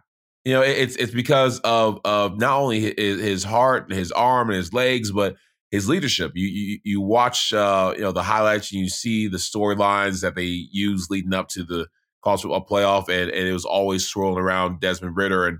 You 0.47 0.55
know, 0.55 0.62
it's 0.62 0.97
it's 0.97 1.12
because 1.12 1.61
of 1.61 2.01
of 2.05 2.38
not 2.38 2.59
only 2.59 2.95
his, 2.97 3.21
his 3.21 3.45
heart, 3.45 3.92
his 3.92 4.11
arm, 4.11 4.49
and 4.49 4.57
his 4.57 4.73
legs, 4.73 5.12
but 5.12 5.37
his 5.71 5.88
leadership. 5.88 6.33
You 6.35 6.47
you, 6.47 6.79
you 6.85 7.01
watch 7.03 7.53
uh, 7.53 7.92
you 7.95 8.03
know 8.03 8.12
the 8.12 8.23
highlights 8.23 8.73
and 8.73 8.81
you 8.81 8.88
see 8.88 9.29
the 9.29 9.37
storylines 9.37 10.23
that 10.23 10.35
they 10.35 10.45
use 10.45 11.09
leading 11.11 11.35
up 11.35 11.49
to 11.49 11.62
the 11.62 11.88
college 12.25 12.42
football 12.42 12.64
playoff, 12.64 13.09
and, 13.11 13.31
and 13.31 13.47
it 13.47 13.53
was 13.53 13.66
always 13.66 14.07
swirling 14.07 14.38
around 14.38 14.81
Desmond 14.81 15.16
Ridder, 15.16 15.47
and 15.47 15.59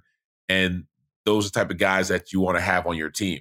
and 0.49 0.85
those 1.27 1.45
are 1.45 1.49
the 1.49 1.59
type 1.61 1.71
of 1.71 1.79
guys 1.79 2.09
that 2.09 2.33
you 2.33 2.41
want 2.41 2.57
to 2.57 2.63
have 2.63 2.87
on 2.87 2.97
your 2.97 3.11
team. 3.11 3.41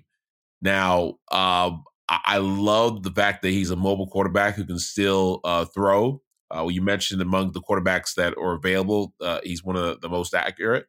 Now, 0.61 1.19
um, 1.31 1.83
I, 2.07 2.19
I, 2.25 2.37
love 2.37 3.03
the 3.03 3.11
fact 3.11 3.41
that 3.41 3.49
he's 3.49 3.71
a 3.71 3.75
mobile 3.75 4.07
quarterback 4.07 4.55
who 4.55 4.65
can 4.65 4.79
still 4.79 5.41
uh, 5.43 5.65
throw. 5.65 6.21
Uh, 6.55 6.67
you 6.69 6.81
mentioned 6.81 7.21
among 7.21 7.51
the 7.51 7.61
quarterbacks 7.61 8.13
that 8.15 8.37
are 8.37 8.53
available, 8.53 9.13
uh, 9.21 9.39
he's 9.43 9.63
one 9.63 9.75
of 9.75 10.01
the 10.01 10.09
most 10.09 10.33
accurate. 10.33 10.85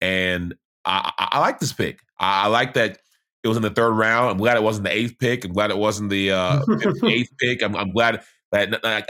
And 0.00 0.54
I, 0.84 1.12
I, 1.18 1.28
I 1.32 1.38
like 1.40 1.58
this 1.58 1.72
pick. 1.72 2.00
I, 2.18 2.44
I, 2.44 2.46
like 2.48 2.74
that 2.74 2.98
it 3.42 3.48
was 3.48 3.56
in 3.56 3.62
the 3.62 3.70
third 3.70 3.92
round. 3.92 4.30
I'm 4.30 4.38
glad 4.38 4.56
it 4.56 4.62
wasn't 4.62 4.84
the 4.84 4.94
eighth 4.94 5.18
pick. 5.18 5.44
I'm 5.44 5.52
glad 5.52 5.70
it 5.70 5.78
wasn't 5.78 6.10
the 6.10 6.30
uh, 6.30 6.62
eighth 7.04 7.32
pick. 7.38 7.62
I'm, 7.62 7.74
I'm, 7.74 7.90
glad 7.90 8.22
that 8.52 8.82
like, 8.84 9.08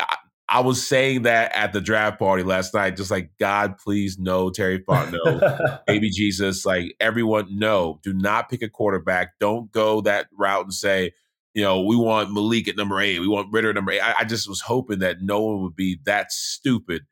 I, 0.48 0.60
was 0.60 0.86
saying 0.86 1.22
that 1.22 1.54
at 1.54 1.72
the 1.72 1.80
draft 1.80 2.18
party 2.18 2.42
last 2.42 2.72
night, 2.72 2.96
just 2.96 3.10
like 3.10 3.30
God, 3.38 3.76
please 3.78 4.18
no, 4.18 4.50
Terry 4.50 4.82
Fontenot, 4.82 5.80
baby 5.86 6.08
Jesus, 6.10 6.64
like 6.64 6.94
everyone, 7.00 7.58
no, 7.58 8.00
do 8.02 8.14
not 8.14 8.48
pick 8.48 8.62
a 8.62 8.68
quarterback. 8.68 9.38
Don't 9.38 9.70
go 9.70 10.00
that 10.02 10.28
route 10.32 10.64
and 10.64 10.74
say, 10.74 11.12
you 11.54 11.62
know, 11.62 11.82
we 11.82 11.96
want 11.96 12.32
Malik 12.32 12.68
at 12.68 12.76
number 12.76 13.00
eight, 13.00 13.20
we 13.20 13.28
want 13.28 13.52
Ridder 13.52 13.70
at 13.70 13.74
number 13.74 13.92
eight. 13.92 14.00
I, 14.00 14.14
I 14.20 14.24
just 14.24 14.48
was 14.48 14.60
hoping 14.60 15.00
that 15.00 15.18
no 15.20 15.40
one 15.40 15.62
would 15.62 15.76
be 15.76 15.98
that 16.04 16.32
stupid. 16.32 17.02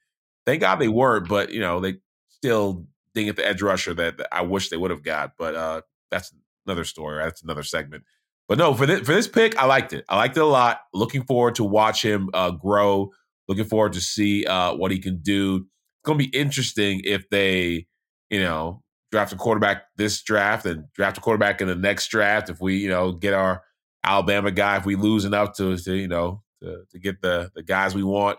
Thank 0.46 0.62
God 0.62 0.76
they 0.76 0.88
weren't, 0.88 1.28
but 1.28 1.52
you 1.52 1.60
know, 1.60 1.80
they 1.80 1.96
still 2.28 2.86
ding 3.14 3.28
at 3.28 3.36
the 3.36 3.46
edge 3.46 3.62
rusher 3.62 3.94
that, 3.94 4.18
that 4.18 4.28
I 4.32 4.42
wish 4.42 4.68
they 4.68 4.76
would 4.76 4.90
have 4.90 5.02
got. 5.02 5.32
But 5.38 5.54
uh, 5.54 5.80
that's 6.10 6.32
another 6.66 6.84
story. 6.84 7.22
That's 7.22 7.42
another 7.42 7.62
segment. 7.62 8.04
But 8.48 8.58
no, 8.58 8.74
for 8.74 8.86
this 8.86 9.00
for 9.00 9.12
this 9.12 9.28
pick, 9.28 9.56
I 9.56 9.66
liked 9.66 9.92
it. 9.92 10.04
I 10.08 10.16
liked 10.16 10.36
it 10.36 10.40
a 10.40 10.46
lot. 10.46 10.80
Looking 10.92 11.22
forward 11.22 11.54
to 11.56 11.64
watch 11.64 12.02
him 12.02 12.30
uh, 12.34 12.50
grow. 12.50 13.10
Looking 13.46 13.64
forward 13.64 13.92
to 13.92 14.00
see 14.00 14.44
uh, 14.44 14.74
what 14.74 14.90
he 14.90 14.98
can 14.98 15.20
do. 15.22 15.66
It's 16.02 16.10
to 16.10 16.16
be 16.16 16.36
interesting 16.36 17.02
if 17.04 17.28
they, 17.30 17.86
you 18.30 18.40
know, 18.40 18.82
draft 19.12 19.32
a 19.32 19.36
quarterback 19.36 19.84
this 19.96 20.22
draft 20.22 20.66
and 20.66 20.84
draft 20.94 21.18
a 21.18 21.20
quarterback 21.20 21.60
in 21.60 21.68
the 21.68 21.74
next 21.74 22.08
draft. 22.08 22.48
If 22.48 22.60
we, 22.60 22.78
you 22.78 22.88
know, 22.88 23.12
get 23.12 23.34
our 23.34 23.62
Alabama 24.04 24.50
guy, 24.50 24.76
if 24.76 24.86
we 24.86 24.96
lose 24.96 25.24
enough 25.24 25.54
to, 25.56 25.76
to 25.76 25.94
you 25.94 26.08
know, 26.08 26.42
to, 26.62 26.84
to 26.90 26.98
get 26.98 27.20
the 27.20 27.50
the 27.54 27.62
guys 27.62 27.94
we 27.94 28.04
want. 28.04 28.38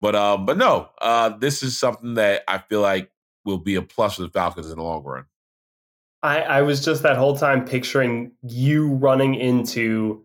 But 0.00 0.14
um, 0.14 0.46
but 0.46 0.58
no, 0.58 0.90
uh, 1.00 1.30
this 1.30 1.62
is 1.62 1.78
something 1.78 2.14
that 2.14 2.42
I 2.46 2.58
feel 2.58 2.80
like 2.80 3.10
will 3.44 3.58
be 3.58 3.76
a 3.76 3.82
plus 3.82 4.16
for 4.16 4.22
the 4.22 4.28
Falcons 4.28 4.70
in 4.70 4.76
the 4.76 4.82
long 4.82 5.02
run. 5.02 5.24
I, 6.22 6.40
I 6.40 6.62
was 6.62 6.84
just 6.84 7.02
that 7.02 7.16
whole 7.16 7.36
time 7.36 7.66
picturing 7.66 8.32
you 8.42 8.94
running 8.94 9.34
into 9.34 10.24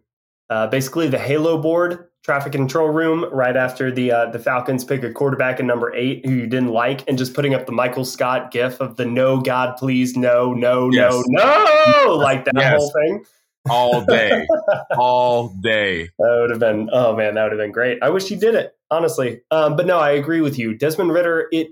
uh, 0.49 0.67
basically 0.67 1.09
the 1.09 1.19
Halo 1.19 1.61
board 1.61 2.05
traffic 2.23 2.51
control 2.51 2.89
room 2.89 3.25
right 3.31 3.55
after 3.55 3.91
the 3.91 4.11
uh, 4.11 4.25
the 4.31 4.39
Falcons 4.39 4.83
pick 4.83 5.03
a 5.03 5.11
quarterback 5.11 5.59
in 5.59 5.67
number 5.67 5.93
eight 5.93 6.25
who 6.25 6.31
you 6.31 6.47
didn't 6.47 6.69
like, 6.69 7.07
and 7.07 7.17
just 7.17 7.33
putting 7.33 7.53
up 7.53 7.65
the 7.65 7.71
Michael 7.71 8.05
Scott 8.05 8.51
gif 8.51 8.79
of 8.79 8.95
the 8.95 9.05
"No 9.05 9.41
God, 9.41 9.77
please, 9.77 10.15
no, 10.15 10.53
no, 10.53 10.89
yes. 10.91 11.11
no, 11.27 12.03
no," 12.05 12.15
like 12.15 12.45
that 12.45 12.53
yes. 12.55 12.77
whole 12.77 12.91
thing. 12.91 13.25
All 13.69 14.05
day, 14.05 14.47
all 14.97 15.49
day. 15.61 16.09
That 16.17 16.37
would 16.41 16.49
have 16.51 16.59
been. 16.59 16.89
Oh 16.91 17.15
man, 17.15 17.35
that 17.35 17.43
would 17.43 17.51
have 17.51 17.59
been 17.59 17.71
great. 17.71 17.99
I 18.01 18.09
wish 18.09 18.27
he 18.27 18.35
did 18.35 18.55
it 18.55 18.75
honestly. 18.91 19.41
Um, 19.51 19.75
but 19.75 19.85
no, 19.85 19.99
I 19.99 20.11
agree 20.11 20.41
with 20.41 20.57
you, 20.57 20.75
Desmond 20.75 21.13
Ridder, 21.13 21.47
It 21.51 21.69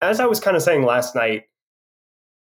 as 0.00 0.20
I 0.20 0.26
was 0.26 0.40
kind 0.40 0.56
of 0.56 0.62
saying 0.62 0.84
last 0.84 1.14
night 1.14 1.44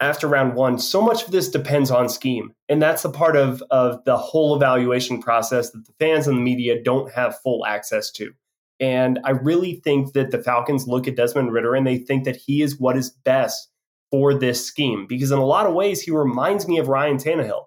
after 0.01 0.27
round 0.27 0.55
one, 0.55 0.79
so 0.79 1.01
much 1.01 1.25
of 1.25 1.31
this 1.31 1.49
depends 1.49 1.91
on 1.91 2.09
scheme. 2.09 2.55
And 2.69 2.83
that's 2.83 3.03
the 3.03 3.11
part 3.11 3.37
of, 3.37 3.63
of 3.71 4.05
the 4.05 4.17
whole 4.17 4.57
evaluation 4.57 5.21
process 5.21 5.71
that 5.71 5.87
the 5.87 5.93
fans 6.01 6.27
and 6.27 6.39
the 6.39 6.43
media 6.43 6.83
don't 6.83 7.13
have 7.13 7.39
full 7.41 7.65
access 7.65 8.11
to. 8.13 8.33
And 8.81 9.21
I 9.23 9.31
really 9.31 9.77
think 9.85 10.13
that 10.15 10.33
the 10.33 10.43
Falcons 10.43 10.89
look 10.89 11.07
at 11.07 11.15
Desmond 11.15 11.53
Ridder 11.53 11.77
and 11.77 11.87
they 11.87 11.99
think 11.99 12.25
that 12.25 12.35
he 12.35 12.63
is 12.63 12.81
what 12.81 12.97
is 12.97 13.11
best 13.11 13.71
for 14.11 14.35
this 14.35 14.67
scheme. 14.67 15.07
Because 15.07 15.31
in 15.31 15.39
a 15.39 15.47
lot 15.47 15.67
of 15.67 15.75
ways, 15.75 16.01
he 16.03 16.11
reminds 16.11 16.67
me 16.67 16.79
of 16.79 16.89
Ryan 16.89 17.19
Tannehill. 17.19 17.67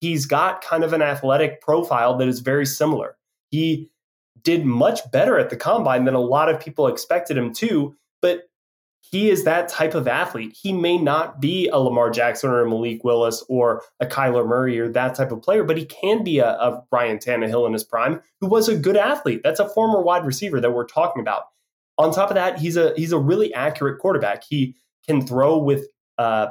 He's 0.00 0.26
got 0.26 0.62
kind 0.62 0.84
of 0.84 0.92
an 0.92 1.02
athletic 1.02 1.60
profile 1.60 2.16
that 2.18 2.28
is 2.28 2.40
very 2.40 2.66
similar. 2.66 3.16
He 3.50 3.90
did 4.42 4.64
much 4.64 5.00
better 5.10 5.38
at 5.38 5.50
the 5.50 5.56
combine 5.56 6.04
than 6.04 6.14
a 6.14 6.20
lot 6.20 6.48
of 6.48 6.60
people 6.60 6.86
expected 6.86 7.36
him 7.36 7.52
to, 7.54 7.96
but 8.20 8.42
he 9.00 9.30
is 9.30 9.44
that 9.44 9.68
type 9.68 9.94
of 9.94 10.08
athlete. 10.08 10.56
He 10.60 10.72
may 10.72 10.98
not 10.98 11.40
be 11.40 11.68
a 11.68 11.78
Lamar 11.78 12.10
Jackson 12.10 12.50
or 12.50 12.62
a 12.62 12.68
Malik 12.68 13.04
Willis 13.04 13.44
or 13.48 13.82
a 14.00 14.06
Kyler 14.06 14.46
Murray 14.46 14.78
or 14.78 14.88
that 14.88 15.14
type 15.14 15.30
of 15.30 15.42
player, 15.42 15.62
but 15.62 15.76
he 15.76 15.84
can 15.84 16.24
be 16.24 16.38
a, 16.38 16.48
a 16.48 16.82
Ryan 16.90 17.18
Tannehill 17.18 17.66
in 17.66 17.74
his 17.74 17.84
prime, 17.84 18.20
who 18.40 18.46
was 18.46 18.68
a 18.68 18.76
good 18.76 18.96
athlete. 18.96 19.42
That's 19.44 19.60
a 19.60 19.68
former 19.68 20.02
wide 20.02 20.24
receiver 20.24 20.60
that 20.60 20.72
we're 20.72 20.86
talking 20.86 21.20
about. 21.20 21.44
On 21.98 22.12
top 22.12 22.30
of 22.30 22.34
that, 22.34 22.58
he's 22.58 22.76
a 22.76 22.92
he's 22.96 23.12
a 23.12 23.18
really 23.18 23.54
accurate 23.54 24.00
quarterback. 24.00 24.42
He 24.42 24.74
can 25.06 25.24
throw 25.24 25.58
with 25.58 25.86
uh, 26.18 26.48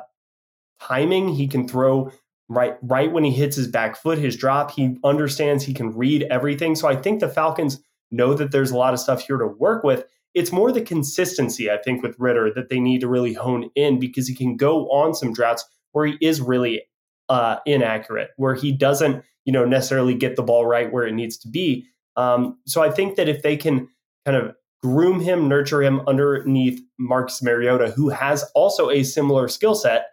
timing. 0.80 1.30
He 1.30 1.48
can 1.48 1.68
throw 1.68 2.12
right 2.50 2.78
right 2.82 3.12
when 3.12 3.24
he 3.24 3.32
hits 3.32 3.56
his 3.56 3.68
back 3.68 3.96
foot, 3.96 4.18
his 4.18 4.36
drop. 4.36 4.72
He 4.72 4.98
understands 5.04 5.64
he 5.64 5.74
can 5.74 5.96
read 5.96 6.24
everything. 6.24 6.76
So 6.76 6.88
I 6.88 6.96
think 6.96 7.20
the 7.20 7.30
Falcons 7.30 7.82
know 8.12 8.34
that 8.34 8.52
there's 8.52 8.72
a 8.72 8.78
lot 8.78 8.94
of 8.94 9.00
stuff 9.00 9.26
here 9.26 9.38
to 9.38 9.48
work 9.48 9.84
with 9.84 10.06
it's 10.34 10.52
more 10.52 10.72
the 10.72 10.82
consistency, 10.82 11.70
I 11.70 11.78
think, 11.78 12.02
with 12.02 12.16
Ridder 12.18 12.52
that 12.56 12.70
they 12.70 12.80
need 12.80 13.02
to 13.02 13.08
really 13.08 13.34
hone 13.34 13.70
in 13.76 14.00
because 14.00 14.28
he 14.28 14.36
can 14.36 14.58
go 14.58 14.90
on 14.90 15.14
some 15.14 15.34
droughts 15.34 15.64
where 15.92 16.08
he 16.08 16.18
is 16.22 16.42
really 16.42 16.82
uh, 17.30 17.58
inaccurate, 17.66 18.32
where 18.38 18.56
he 18.56 18.72
doesn't, 18.72 19.24
you 19.46 19.54
know, 19.54 19.66
necessarily 19.66 20.16
get 20.16 20.36
the 20.36 20.44
ball 20.44 20.66
right 20.66 20.92
where 20.92 21.06
it 21.06 21.14
needs 21.14 21.38
to 21.38 21.48
be. 21.48 21.86
Um, 22.16 22.58
so 22.66 22.82
I 22.82 22.90
think 22.90 23.16
that 23.16 23.30
if 23.30 23.44
they 23.44 23.56
can 23.56 23.88
kind 24.26 24.38
of 24.38 24.56
groom 24.82 25.20
him, 25.20 25.48
nurture 25.48 25.84
him 25.84 26.02
underneath 26.08 26.82
Marcus 27.00 27.42
Mariota, 27.42 27.92
who 27.92 28.10
has 28.10 28.44
also 28.56 28.90
a 28.90 29.04
similar 29.04 29.48
skill 29.48 29.76
set, 29.76 30.08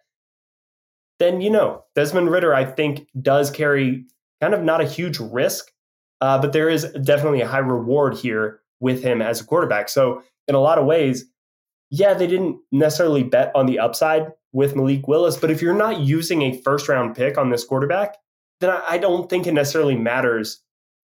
then 1.20 1.40
you 1.40 1.50
know 1.50 1.84
Desmond 1.94 2.30
Ridder, 2.30 2.52
I 2.52 2.64
think, 2.64 3.06
does 3.22 3.50
carry 3.50 4.04
kind 4.40 4.54
of 4.54 4.64
not 4.64 4.80
a 4.80 4.86
huge 4.86 5.20
risk, 5.20 5.70
uh, 6.20 6.40
but 6.40 6.52
there 6.52 6.68
is 6.68 6.86
definitely 7.04 7.42
a 7.42 7.46
high 7.46 7.58
reward 7.58 8.16
here 8.16 8.60
with 8.80 9.02
him 9.04 9.22
as 9.22 9.40
a 9.40 9.44
quarterback. 9.44 9.88
So, 9.88 10.22
in 10.48 10.56
a 10.56 10.60
lot 10.60 10.78
of 10.78 10.86
ways, 10.86 11.26
yeah, 11.90 12.14
they 12.14 12.26
didn't 12.26 12.58
necessarily 12.72 13.22
bet 13.22 13.54
on 13.54 13.66
the 13.66 13.78
upside 13.78 14.32
with 14.52 14.74
Malik 14.74 15.06
Willis, 15.06 15.36
but 15.36 15.50
if 15.50 15.62
you're 15.62 15.74
not 15.74 16.00
using 16.00 16.42
a 16.42 16.60
first 16.62 16.88
round 16.88 17.14
pick 17.14 17.38
on 17.38 17.50
this 17.50 17.64
quarterback, 17.64 18.16
then 18.60 18.76
I 18.88 18.98
don't 18.98 19.28
think 19.28 19.46
it 19.46 19.52
necessarily 19.52 19.96
matters 19.96 20.62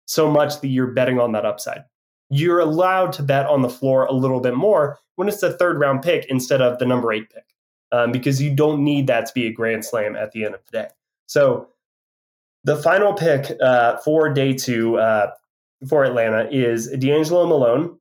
so 0.06 0.30
much 0.30 0.60
that 0.60 0.68
you're 0.68 0.88
betting 0.88 1.18
on 1.18 1.32
that 1.32 1.46
upside. 1.46 1.84
You're 2.30 2.60
allowed 2.60 3.12
to 3.14 3.22
bet 3.22 3.46
on 3.46 3.62
the 3.62 3.68
floor 3.68 4.04
a 4.04 4.12
little 4.12 4.40
bit 4.40 4.54
more 4.54 4.98
when 5.16 5.28
it's 5.28 5.40
the 5.40 5.52
third 5.52 5.78
round 5.78 6.02
pick 6.02 6.26
instead 6.26 6.60
of 6.60 6.78
the 6.78 6.86
number 6.86 7.12
eight 7.12 7.30
pick, 7.30 7.53
um, 7.92 8.12
because 8.12 8.40
you 8.40 8.54
don't 8.54 8.82
need 8.82 9.06
that 9.06 9.26
to 9.26 9.32
be 9.34 9.46
a 9.46 9.52
grand 9.52 9.84
slam 9.84 10.16
at 10.16 10.32
the 10.32 10.44
end 10.44 10.54
of 10.54 10.60
the 10.66 10.82
day. 10.82 10.88
So, 11.26 11.68
the 12.64 12.76
final 12.76 13.12
pick 13.12 13.52
uh, 13.62 13.98
for 13.98 14.32
day 14.32 14.54
two, 14.54 14.96
uh, 14.96 15.30
for 15.88 16.04
Atlanta 16.04 16.48
is 16.50 16.90
DeAngelo 16.94 17.46
Malone, 17.46 17.98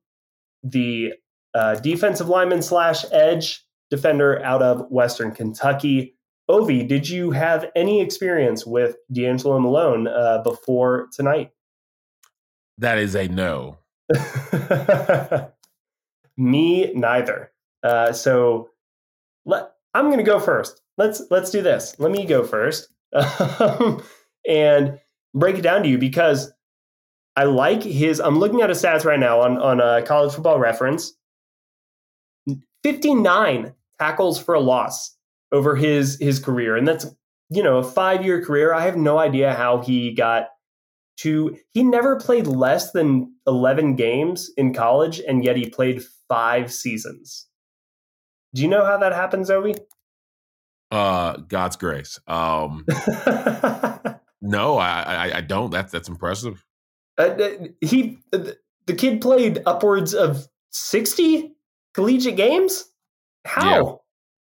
the 0.62 1.12
uh, 1.54 1.76
defensive 1.76 2.28
lineman 2.28 2.62
slash 2.62 3.04
edge 3.12 3.64
defender 3.90 4.42
out 4.42 4.62
of 4.62 4.90
Western 4.90 5.32
Kentucky. 5.32 6.16
Ovi, 6.50 6.86
did 6.86 7.08
you 7.08 7.30
have 7.30 7.70
any 7.76 8.00
experience 8.00 8.66
with 8.66 8.96
DeAngelo 9.12 9.60
Malone 9.60 10.08
uh, 10.08 10.42
before 10.42 11.08
tonight? 11.12 11.52
That 12.78 12.98
is 12.98 13.14
a 13.14 13.28
no. 13.28 13.78
Me 16.36 16.92
neither. 16.94 17.52
Uh, 17.82 18.12
so 18.12 18.70
let, 19.46 19.73
I'm 19.94 20.06
going 20.06 20.18
to 20.18 20.24
go 20.24 20.40
first. 20.40 20.80
Let's 20.98 21.22
let's 21.30 21.50
do 21.50 21.62
this. 21.62 21.94
Let 21.98 22.10
me 22.10 22.26
go 22.26 22.44
first 22.44 22.88
and 24.48 24.98
break 25.34 25.58
it 25.58 25.62
down 25.62 25.82
to 25.82 25.88
you 25.88 25.98
because 25.98 26.52
I 27.36 27.44
like 27.44 27.82
his. 27.82 28.20
I'm 28.20 28.38
looking 28.38 28.62
at 28.62 28.68
his 28.68 28.82
stats 28.82 29.04
right 29.04 29.18
now 29.18 29.40
on 29.40 29.58
on 29.58 29.80
a 29.80 29.84
uh, 29.84 30.02
college 30.02 30.34
football 30.34 30.58
reference. 30.58 31.14
59 32.82 33.72
tackles 33.98 34.38
for 34.38 34.54
a 34.54 34.60
loss 34.60 35.16
over 35.52 35.74
his 35.74 36.18
his 36.20 36.38
career, 36.38 36.76
and 36.76 36.86
that's 36.86 37.06
you 37.50 37.62
know 37.62 37.78
a 37.78 37.84
five 37.84 38.24
year 38.24 38.44
career. 38.44 38.74
I 38.74 38.82
have 38.82 38.96
no 38.96 39.18
idea 39.18 39.54
how 39.54 39.80
he 39.80 40.14
got 40.14 40.48
to. 41.18 41.56
He 41.72 41.82
never 41.82 42.16
played 42.16 42.46
less 42.46 42.92
than 42.92 43.34
11 43.46 43.96
games 43.96 44.50
in 44.56 44.74
college, 44.74 45.20
and 45.20 45.44
yet 45.44 45.56
he 45.56 45.68
played 45.68 46.02
five 46.28 46.72
seasons. 46.72 47.48
Do 48.54 48.62
you 48.62 48.68
know 48.68 48.84
how 48.84 48.98
that 48.98 49.12
happens, 49.12 49.50
Ovi? 49.50 49.76
Uh, 50.90 51.38
God's 51.48 51.76
grace. 51.76 52.20
Um, 52.26 52.84
no, 54.40 54.78
I, 54.78 55.02
I 55.02 55.36
I 55.38 55.40
don't. 55.40 55.70
That's 55.70 55.90
that's 55.90 56.08
impressive. 56.08 56.64
Uh, 57.18 57.34
he 57.80 58.18
the 58.30 58.94
kid 58.96 59.20
played 59.20 59.62
upwards 59.66 60.14
of 60.14 60.46
sixty 60.70 61.56
collegiate 61.94 62.36
games. 62.36 62.84
How? 63.44 63.74
Yeah. 63.74 63.92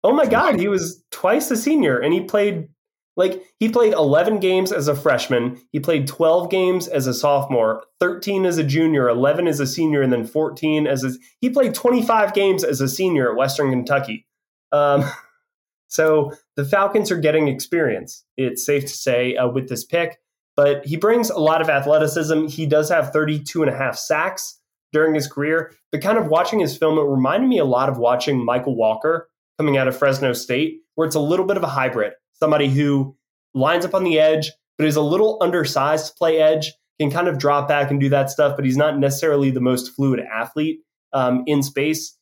Oh 0.04 0.12
my 0.12 0.26
god, 0.26 0.58
he 0.58 0.66
was 0.66 1.04
twice 1.12 1.50
a 1.52 1.56
senior, 1.56 1.98
and 1.98 2.12
he 2.12 2.22
played 2.22 2.68
like 3.16 3.42
he 3.58 3.68
played 3.68 3.92
11 3.92 4.40
games 4.40 4.72
as 4.72 4.88
a 4.88 4.94
freshman, 4.94 5.60
he 5.70 5.80
played 5.80 6.06
12 6.06 6.50
games 6.50 6.88
as 6.88 7.06
a 7.06 7.14
sophomore, 7.14 7.84
13 8.00 8.46
as 8.46 8.58
a 8.58 8.64
junior, 8.64 9.08
11 9.08 9.46
as 9.46 9.60
a 9.60 9.66
senior, 9.66 10.00
and 10.00 10.12
then 10.12 10.24
14 10.24 10.86
as 10.86 11.04
a. 11.04 11.12
He 11.40 11.50
played 11.50 11.74
25 11.74 12.32
games 12.32 12.64
as 12.64 12.80
a 12.80 12.88
senior 12.88 13.30
at 13.30 13.36
Western 13.36 13.70
Kentucky. 13.70 14.26
Um, 14.70 15.04
so 15.88 16.32
the 16.56 16.64
Falcons 16.64 17.10
are 17.10 17.18
getting 17.18 17.48
experience. 17.48 18.24
It's 18.36 18.64
safe 18.64 18.84
to 18.84 18.88
say 18.88 19.36
uh, 19.36 19.48
with 19.48 19.68
this 19.68 19.84
pick, 19.84 20.18
but 20.56 20.84
he 20.86 20.96
brings 20.96 21.28
a 21.28 21.38
lot 21.38 21.60
of 21.60 21.68
athleticism. 21.68 22.46
He 22.46 22.64
does 22.64 22.88
have 22.88 23.12
32 23.12 23.62
and 23.62 23.70
a 23.70 23.76
half 23.76 23.98
sacks 23.98 24.58
during 24.92 25.14
his 25.14 25.26
career. 25.26 25.74
But 25.90 26.02
kind 26.02 26.16
of 26.16 26.28
watching 26.28 26.60
his 26.60 26.76
film, 26.76 26.98
it 26.98 27.02
reminded 27.02 27.48
me 27.48 27.58
a 27.58 27.64
lot 27.66 27.90
of 27.90 27.98
watching 27.98 28.46
Mykal 28.46 28.74
Walker 28.74 29.28
coming 29.58 29.76
out 29.76 29.86
of 29.86 29.96
Fresno 29.96 30.32
State, 30.32 30.78
where 30.94 31.06
it's 31.06 31.16
a 31.16 31.20
little 31.20 31.46
bit 31.46 31.58
of 31.58 31.62
a 31.62 31.68
hybrid 31.68 32.14
somebody 32.34 32.68
who 32.68 33.16
lines 33.54 33.84
up 33.84 33.94
on 33.94 34.04
the 34.04 34.18
edge, 34.18 34.50
but 34.78 34.86
is 34.86 34.96
a 34.96 35.02
little 35.02 35.38
undersized 35.40 36.08
to 36.08 36.14
play 36.14 36.38
edge, 36.38 36.72
can 37.00 37.10
kind 37.10 37.28
of 37.28 37.38
drop 37.38 37.68
back 37.68 37.90
and 37.90 38.00
do 38.00 38.08
that 38.10 38.30
stuff, 38.30 38.56
but 38.56 38.64
he's 38.64 38.76
not 38.76 38.98
necessarily 38.98 39.50
the 39.50 39.60
most 39.60 39.94
fluid 39.94 40.20
athlete 40.20 40.80
um, 41.12 41.42
in 41.46 41.62
space. 41.62 42.16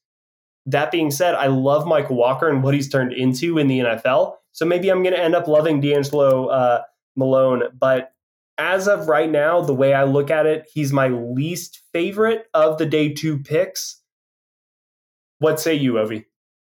That 0.66 0.90
being 0.90 1.10
said, 1.10 1.34
I 1.34 1.46
love 1.46 1.84
Mykal 1.84 2.10
Walker 2.10 2.48
and 2.48 2.62
what 2.62 2.74
he's 2.74 2.88
turned 2.88 3.12
into 3.12 3.58
in 3.58 3.68
the 3.68 3.80
NFL. 3.80 4.34
So 4.52 4.64
maybe 4.64 4.90
I'm 4.90 5.02
going 5.02 5.14
to 5.14 5.22
end 5.22 5.34
up 5.34 5.48
loving 5.48 5.80
DeAngelo 5.80 6.52
uh, 6.52 6.82
Malone. 7.16 7.64
But 7.78 8.12
as 8.58 8.88
of 8.88 9.08
right 9.08 9.30
now, 9.30 9.62
the 9.62 9.74
way 9.74 9.94
I 9.94 10.04
look 10.04 10.30
at 10.30 10.46
it, 10.46 10.68
he's 10.72 10.92
my 10.92 11.08
least 11.08 11.82
favorite 11.92 12.46
of 12.52 12.78
the 12.78 12.86
day 12.86 13.12
two 13.12 13.38
picks. 13.38 14.02
What 15.38 15.58
say 15.60 15.74
you, 15.74 15.94
Ovi? 15.94 16.26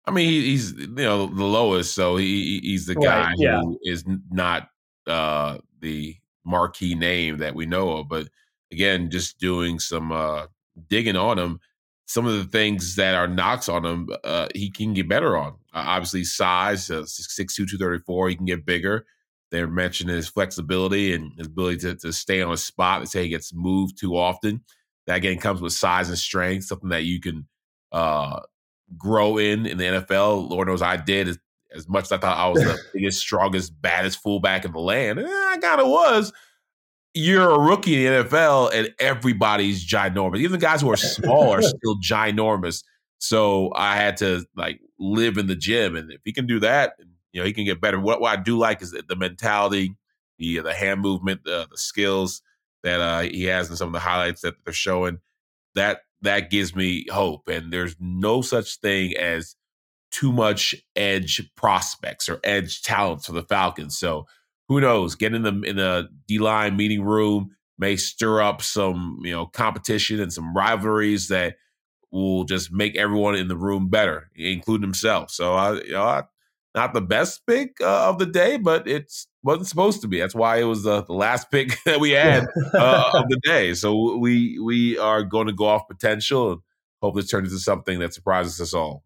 I 0.06 0.12
mean, 0.12 0.28
he's 0.28 0.72
you 0.72 0.86
know 0.88 1.26
the 1.26 1.44
lowest, 1.44 1.94
so 1.94 2.16
he 2.16 2.60
he's 2.62 2.86
the 2.86 2.94
guy 2.94 3.28
right, 3.28 3.34
yeah. 3.38 3.60
who 3.60 3.78
is 3.82 4.04
not 4.30 4.68
uh, 5.06 5.58
the 5.80 6.16
marquee 6.44 6.94
name 6.94 7.38
that 7.38 7.54
we 7.54 7.66
know 7.66 7.98
of. 7.98 8.08
But 8.08 8.28
again, 8.70 9.10
just 9.10 9.38
doing 9.38 9.78
some 9.80 10.12
uh, 10.12 10.46
digging 10.88 11.16
on 11.16 11.38
him, 11.38 11.60
some 12.06 12.24
of 12.24 12.34
the 12.34 12.44
things 12.44 12.94
that 12.96 13.14
are 13.14 13.26
knocks 13.26 13.68
on 13.68 13.84
him, 13.84 14.08
uh, 14.24 14.48
he 14.54 14.70
can 14.70 14.94
get 14.94 15.08
better 15.08 15.36
on. 15.36 15.54
Uh, 15.74 15.84
obviously, 15.86 16.24
size, 16.24 16.88
uh, 16.88 17.02
6'2", 17.02 17.56
234, 17.56 18.28
he 18.28 18.36
can 18.36 18.46
get 18.46 18.64
bigger. 18.64 19.04
They're 19.50 19.68
mentioning 19.68 20.16
his 20.16 20.28
flexibility 20.28 21.14
and 21.14 21.32
his 21.36 21.46
ability 21.48 21.78
to, 21.78 21.96
to 21.96 22.12
stay 22.12 22.42
on 22.42 22.52
a 22.52 22.56
spot. 22.56 23.00
They 23.00 23.06
say 23.06 23.22
he 23.24 23.28
gets 23.28 23.52
moved 23.52 23.98
too 23.98 24.16
often. 24.16 24.62
That 25.06 25.16
again 25.16 25.38
comes 25.38 25.60
with 25.60 25.72
size 25.72 26.08
and 26.08 26.18
strength, 26.18 26.64
something 26.64 26.88
that 26.90 27.04
you 27.04 27.20
can 27.20 27.46
uh, 27.92 28.40
grow 28.96 29.38
in 29.38 29.66
in 29.66 29.78
the 29.78 29.84
NFL. 29.84 30.48
Lord 30.48 30.68
knows 30.68 30.82
I 30.82 30.96
did 30.96 31.28
as, 31.28 31.38
as 31.74 31.88
much 31.88 32.04
as 32.04 32.12
I 32.12 32.18
thought 32.18 32.38
I 32.38 32.48
was 32.48 32.62
the 32.62 32.78
biggest, 32.94 33.20
strongest, 33.20 33.80
baddest 33.80 34.22
fullback 34.22 34.64
in 34.64 34.72
the 34.72 34.80
land. 34.80 35.18
Eh, 35.18 35.24
I 35.24 35.58
kind 35.60 35.80
of 35.80 35.88
was. 35.88 36.32
You're 37.14 37.50
a 37.50 37.58
rookie 37.58 38.06
in 38.06 38.12
the 38.12 38.24
NFL, 38.24 38.74
and 38.74 38.94
everybody's 38.98 39.86
ginormous. 39.86 40.38
Even 40.38 40.52
the 40.52 40.58
guys 40.58 40.82
who 40.82 40.90
are 40.90 40.96
small 40.96 41.50
are 41.50 41.62
still 41.62 41.98
ginormous. 42.00 42.84
So 43.18 43.72
I 43.74 43.96
had 43.96 44.18
to 44.18 44.44
like 44.54 44.80
live 44.98 45.38
in 45.38 45.46
the 45.46 45.56
gym, 45.56 45.96
and 45.96 46.12
if 46.12 46.20
he 46.24 46.32
can 46.32 46.46
do 46.46 46.60
that, 46.60 46.92
you 47.32 47.40
know, 47.40 47.46
he 47.46 47.52
can 47.52 47.64
get 47.64 47.80
better. 47.80 47.98
What, 47.98 48.20
what 48.20 48.38
I 48.38 48.42
do 48.42 48.58
like 48.58 48.82
is 48.82 48.92
the 48.92 49.16
mentality, 49.16 49.96
the 50.38 50.60
the 50.60 50.74
hand 50.74 51.00
movement, 51.00 51.44
the, 51.44 51.66
the 51.70 51.78
skills 51.78 52.42
that 52.82 53.00
uh, 53.00 53.20
he 53.20 53.44
has, 53.44 53.68
and 53.68 53.78
some 53.78 53.88
of 53.88 53.92
the 53.94 54.00
highlights 54.00 54.42
that 54.42 54.54
they're 54.64 54.74
showing. 54.74 55.18
That 55.74 56.00
that 56.22 56.50
gives 56.50 56.74
me 56.74 57.06
hope. 57.10 57.48
And 57.48 57.72
there's 57.72 57.96
no 58.00 58.42
such 58.42 58.78
thing 58.80 59.16
as 59.16 59.56
too 60.10 60.32
much 60.32 60.74
edge 60.94 61.42
prospects 61.56 62.28
or 62.28 62.40
edge 62.44 62.82
talents 62.82 63.26
for 63.26 63.32
the 63.32 63.42
Falcons. 63.42 63.98
So 63.98 64.26
who 64.68 64.80
knows? 64.80 65.14
Get 65.14 65.34
in 65.34 65.42
the 65.42 65.60
in 65.62 65.76
the 65.76 66.08
D 66.26 66.38
line 66.38 66.76
meeting 66.76 67.02
room 67.02 67.50
may 67.78 67.96
stir 67.96 68.40
up 68.40 68.62
some 68.62 69.18
you 69.22 69.32
know 69.32 69.46
competition 69.46 70.20
and 70.20 70.32
some 70.32 70.54
rivalries 70.54 71.28
that 71.28 71.56
will 72.10 72.44
just 72.44 72.72
make 72.72 72.96
everyone 72.96 73.34
in 73.34 73.48
the 73.48 73.56
room 73.56 73.88
better, 73.88 74.30
including 74.34 74.82
himself. 74.82 75.30
So 75.30 75.54
I, 75.54 75.74
you 75.82 75.92
know, 75.92 76.02
I, 76.02 76.22
not 76.74 76.94
the 76.94 77.00
best 77.00 77.46
pick 77.46 77.76
uh, 77.80 78.08
of 78.08 78.18
the 78.18 78.26
day, 78.26 78.56
but 78.56 78.86
it's 78.86 79.26
wasn't 79.46 79.68
supposed 79.68 80.02
to 80.02 80.08
be. 80.08 80.20
That's 80.20 80.34
why 80.34 80.56
it 80.56 80.64
was 80.64 80.82
the, 80.82 81.02
the 81.02 81.12
last 81.12 81.50
pick 81.50 81.78
that 81.84 82.00
we 82.00 82.10
had 82.10 82.46
uh, 82.74 83.10
of 83.14 83.24
the 83.28 83.40
day. 83.42 83.74
So 83.74 84.16
we 84.16 84.58
we 84.58 84.98
are 84.98 85.22
going 85.22 85.46
to 85.46 85.52
go 85.52 85.66
off 85.66 85.88
potential 85.88 86.52
and 86.52 86.60
hope 87.02 87.16
this 87.16 87.30
turns 87.30 87.52
into 87.52 87.62
something 87.62 87.98
that 88.00 88.14
surprises 88.14 88.60
us 88.60 88.74
all. 88.74 89.04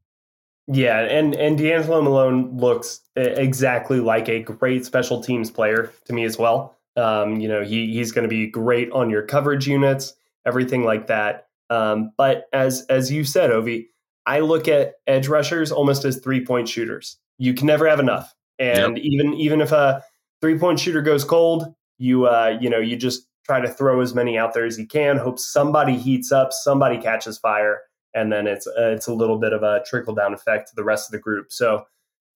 Yeah, 0.67 1.01
and 1.01 1.35
and 1.35 1.59
DeAngelo 1.59 2.03
Malone 2.03 2.57
looks 2.57 3.01
exactly 3.17 4.01
like 4.01 4.29
a 4.29 4.41
great 4.41 4.85
special 4.85 5.23
teams 5.23 5.51
player 5.51 5.93
to 6.07 6.13
me 6.13 6.25
as 6.25 6.39
well. 6.39 6.77
Um, 6.97 7.41
you 7.41 7.49
know, 7.49 7.63
he 7.63 7.93
he's 7.93 8.13
going 8.13 8.25
to 8.25 8.29
be 8.29 8.47
great 8.47 8.91
on 8.93 9.11
your 9.11 9.23
coverage 9.23 9.67
units, 9.67 10.15
everything 10.47 10.85
like 10.85 11.07
that. 11.09 11.49
Um, 11.71 12.13
but 12.17 12.47
as 12.53 12.87
as 12.89 13.11
you 13.11 13.25
said, 13.25 13.51
Ovi, 13.51 13.87
I 14.27 14.41
look 14.41 14.69
at 14.69 14.95
edge 15.07 15.29
rushers 15.29 15.73
almost 15.73 16.05
as 16.05 16.19
three 16.19 16.45
point 16.45 16.69
shooters 16.69 17.19
you 17.41 17.55
can 17.55 17.67
never 17.67 17.89
have 17.89 17.99
enough. 17.99 18.33
And 18.61 18.99
yep. 18.99 19.05
even 19.05 19.35
even 19.35 19.61
if 19.63 19.73
a 19.73 20.05
three 20.41 20.59
point 20.59 20.81
shooter 20.81 21.03
goes 21.03 21.25
cold, 21.25 21.75
you 21.99 22.27
uh, 22.27 22.57
you 22.61 22.71
know 22.71 22.79
you 22.79 22.97
just 22.97 23.27
try 23.47 23.61
to 23.61 23.69
throw 23.69 24.01
as 24.01 24.15
many 24.15 24.39
out 24.39 24.55
there 24.55 24.65
as 24.65 24.79
you 24.79 24.87
can. 24.87 25.17
Hope 25.17 25.39
somebody 25.39 25.97
heats 25.97 26.31
up, 26.33 26.53
somebody 26.53 26.99
catches 26.99 27.39
fire, 27.39 27.81
and 28.15 28.33
then 28.33 28.47
it's 28.47 28.67
uh, 28.67 28.91
it's 28.91 29.07
a 29.07 29.15
little 29.15 29.39
bit 29.39 29.53
of 29.53 29.63
a 29.63 29.83
trickle 29.87 30.15
down 30.15 30.35
effect 30.35 30.69
to 30.69 30.77
the 30.77 30.85
rest 30.85 31.09
of 31.09 31.13
the 31.13 31.19
group. 31.19 31.53
So 31.53 31.85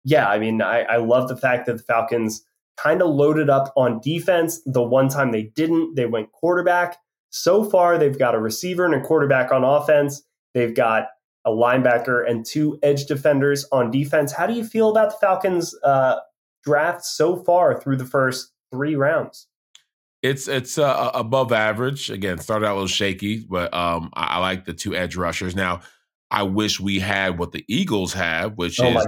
yeah, 0.04 0.28
I 0.28 0.38
mean 0.38 0.62
I, 0.62 0.82
I 0.82 0.96
love 0.96 1.28
the 1.28 1.36
fact 1.36 1.66
that 1.66 1.76
the 1.76 1.82
Falcons 1.82 2.44
kind 2.76 3.02
of 3.02 3.08
loaded 3.08 3.48
up 3.48 3.72
on 3.76 4.00
defense. 4.00 4.60
The 4.66 4.82
one 4.82 5.08
time 5.08 5.32
they 5.32 5.44
didn't, 5.54 5.94
they 5.94 6.06
went 6.06 6.32
quarterback. 6.32 6.98
So 7.30 7.64
far, 7.64 7.98
they've 7.98 8.18
got 8.18 8.34
a 8.34 8.38
receiver 8.38 8.84
and 8.84 8.94
a 8.94 9.00
quarterback 9.00 9.50
on 9.50 9.64
offense. 9.64 10.22
They've 10.52 10.74
got 10.74 11.08
a 11.44 11.50
linebacker, 11.50 12.28
and 12.28 12.44
two 12.46 12.78
edge 12.82 13.06
defenders 13.06 13.66
on 13.70 13.90
defense. 13.90 14.32
How 14.32 14.46
do 14.46 14.54
you 14.54 14.64
feel 14.64 14.90
about 14.90 15.10
the 15.10 15.16
Falcons' 15.20 15.74
uh, 15.82 16.16
draft 16.64 17.05
so 17.05 17.37
far 17.37 17.81
through 17.81 17.96
the 17.96 18.05
first 18.05 18.53
three 18.72 18.94
rounds? 18.94 19.46
It's 20.22 20.48
it's 20.48 20.79
uh, 20.79 21.11
above 21.12 21.53
average. 21.53 22.09
Again, 22.09 22.38
started 22.38 22.66
out 22.66 22.72
a 22.72 22.77
little 22.77 22.88
shaky, 22.88 23.44
but 23.48 23.74
um, 23.74 24.11
I, 24.14 24.24
I, 24.24 24.38
like 24.38 24.64
the 24.64 24.72
two 24.72 24.96
edge 24.96 25.16
rushers. 25.16 25.55
Now, 25.55 25.83
I 26.31 26.44
wish 26.44 26.81
we 26.81 26.98
had 26.98 27.38
what 27.38 27.53
the 27.53 27.62
Eagles 27.68 28.14
have, 28.14 28.57
which 28.57 28.81
oh 28.81 28.87
is 28.87 29.07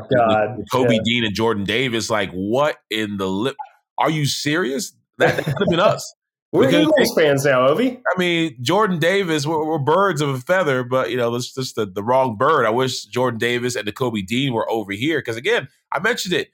Kobe 0.70 0.94
yeah. 0.94 1.00
Dean 1.04 1.24
and 1.24 1.34
Jordan 1.34 1.64
Davis. 1.64 2.10
Like, 2.10 2.30
what 2.32 2.76
in 2.90 3.16
the 3.16 3.26
lip? 3.26 3.56
Are 3.96 4.10
you 4.10 4.26
serious? 4.26 4.92
That, 5.16 5.36
that 5.36 5.44
could 5.46 5.54
have 5.58 5.68
been 5.70 5.80
us. 5.80 6.14
We're 6.52 6.66
because 6.66 6.82
Eagles 6.82 7.14
fans 7.16 7.44
now, 7.44 7.66
Ovi. 7.68 7.96
I 7.96 8.18
mean, 8.18 8.56
Jordan 8.62 8.98
Davis, 8.98 9.46
we're, 9.46 9.66
we're, 9.66 9.78
birds 9.78 10.20
of 10.20 10.28
a 10.28 10.38
feather, 10.38 10.84
but 10.84 11.10
you 11.10 11.16
know, 11.16 11.34
it's 11.34 11.52
just 11.52 11.74
the, 11.74 11.86
the 11.86 12.02
wrong 12.02 12.36
bird. 12.36 12.64
I 12.64 12.70
wish 12.70 13.04
Jordan 13.06 13.38
Davis 13.38 13.74
and 13.74 13.86
the 13.86 13.92
Kobe 13.92 14.22
Dean 14.22 14.54
were 14.54 14.70
over 14.70 14.92
here 14.92 15.18
because, 15.18 15.36
again, 15.36 15.68
I 15.92 15.98
mentioned 15.98 16.34
it. 16.34 16.50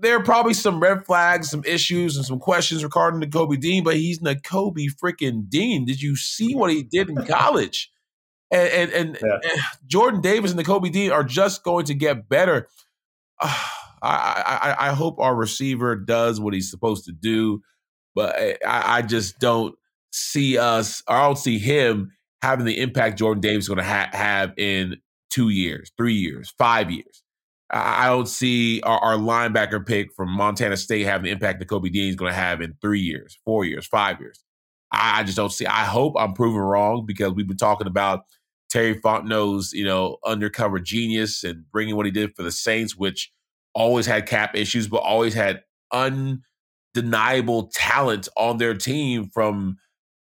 There 0.00 0.16
are 0.16 0.22
probably 0.22 0.54
some 0.54 0.80
red 0.80 1.04
flags, 1.06 1.50
some 1.50 1.64
issues, 1.64 2.16
and 2.16 2.26
some 2.26 2.38
questions 2.38 2.84
regarding 2.84 3.20
the 3.20 3.26
Kobe 3.26 3.56
Dean, 3.56 3.84
but 3.84 3.96
he's 3.96 4.18
the 4.18 4.36
Kobe 4.36 4.86
freaking 5.02 5.48
Dean. 5.48 5.84
Did 5.84 6.02
you 6.02 6.16
see 6.16 6.54
what 6.54 6.70
he 6.70 6.82
did 6.82 7.08
in 7.08 7.24
college? 7.26 7.90
And 8.50 8.68
and, 8.68 8.92
and, 8.92 9.18
yeah. 9.22 9.34
and 9.34 9.60
Jordan 9.86 10.20
Davis 10.20 10.50
and 10.50 10.58
the 10.58 10.64
Kobe 10.64 10.90
Dean 10.90 11.10
are 11.10 11.24
just 11.24 11.62
going 11.62 11.86
to 11.86 11.94
get 11.94 12.28
better. 12.28 12.68
Uh, 14.04 14.08
I, 14.08 14.74
I 14.80 14.88
I 14.88 14.94
hope 14.94 15.20
our 15.20 15.32
receiver 15.32 15.94
does 15.94 16.40
what 16.40 16.54
he's 16.54 16.68
supposed 16.68 17.04
to 17.04 17.12
do 17.12 17.62
but 18.14 18.36
I, 18.66 18.98
I 18.98 19.02
just 19.02 19.38
don't 19.38 19.74
see 20.12 20.58
us, 20.58 21.02
or 21.08 21.16
I 21.16 21.26
don't 21.26 21.38
see 21.38 21.58
him 21.58 22.12
having 22.42 22.66
the 22.66 22.80
impact 22.80 23.18
Jordan 23.18 23.40
Davis 23.40 23.64
is 23.64 23.68
going 23.68 23.78
to 23.78 23.84
ha- 23.84 24.10
have 24.12 24.52
in 24.58 24.96
two 25.30 25.48
years, 25.48 25.92
three 25.96 26.14
years, 26.14 26.52
five 26.58 26.90
years. 26.90 27.21
I, 27.72 28.08
don't 28.08 28.28
see 28.28 28.80
our, 28.82 28.98
our, 28.98 29.16
linebacker 29.16 29.84
pick 29.86 30.12
from 30.12 30.30
Montana 30.30 30.76
State 30.76 31.04
having 31.04 31.24
the 31.24 31.30
impact 31.30 31.58
that 31.58 31.68
Kobe 31.68 31.88
Dean 31.88 32.10
is 32.10 32.16
going 32.16 32.30
to 32.30 32.38
have 32.38 32.60
in 32.60 32.74
three 32.82 33.00
years, 33.00 33.38
four 33.44 33.64
years, 33.64 33.86
five 33.86 34.20
years. 34.20 34.44
I, 34.92 35.20
I 35.20 35.22
just 35.22 35.36
don't 35.36 35.52
see. 35.52 35.64
I 35.64 35.84
hope 35.84 36.14
I'm 36.18 36.34
proven 36.34 36.60
wrong 36.60 37.06
because 37.06 37.32
we've 37.32 37.48
been 37.48 37.56
talking 37.56 37.86
about 37.86 38.24
Terry 38.70 38.94
Fontenot's, 39.00 39.72
you 39.72 39.84
know, 39.84 40.18
undercover 40.24 40.80
genius 40.80 41.44
and 41.44 41.64
bringing 41.72 41.96
what 41.96 42.06
he 42.06 42.12
did 42.12 42.34
for 42.36 42.42
the 42.42 42.52
Saints, 42.52 42.96
which 42.96 43.30
always 43.74 44.06
had 44.06 44.26
cap 44.26 44.54
issues, 44.54 44.86
but 44.86 44.98
always 44.98 45.32
had 45.32 45.62
undeniable 45.92 47.70
talent 47.74 48.28
on 48.36 48.58
their 48.58 48.74
team 48.74 49.30
from 49.32 49.78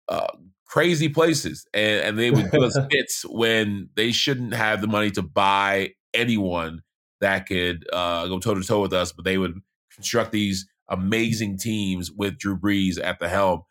uh, 0.08 0.28
crazy 0.66 1.08
places, 1.08 1.66
and, 1.74 2.00
and 2.00 2.18
they 2.18 2.30
would 2.30 2.50
give 2.50 2.62
us 2.62 2.78
hits 2.90 3.24
when 3.28 3.90
they 3.96 4.12
shouldn't 4.12 4.54
have 4.54 4.80
the 4.80 4.86
money 4.86 5.10
to 5.10 5.22
buy 5.22 5.90
anyone 6.14 6.82
that 7.24 7.46
could 7.46 7.86
uh, 7.92 8.26
go 8.26 8.38
toe 8.38 8.54
to 8.54 8.62
toe 8.62 8.80
with 8.80 8.92
us, 8.92 9.12
but 9.12 9.24
they 9.24 9.38
would 9.38 9.58
construct 9.92 10.30
these 10.30 10.66
amazing 10.88 11.56
teams 11.56 12.12
with 12.12 12.38
Drew 12.38 12.56
Brees 12.56 13.02
at 13.02 13.18
the 13.18 13.28
helm. 13.28 13.62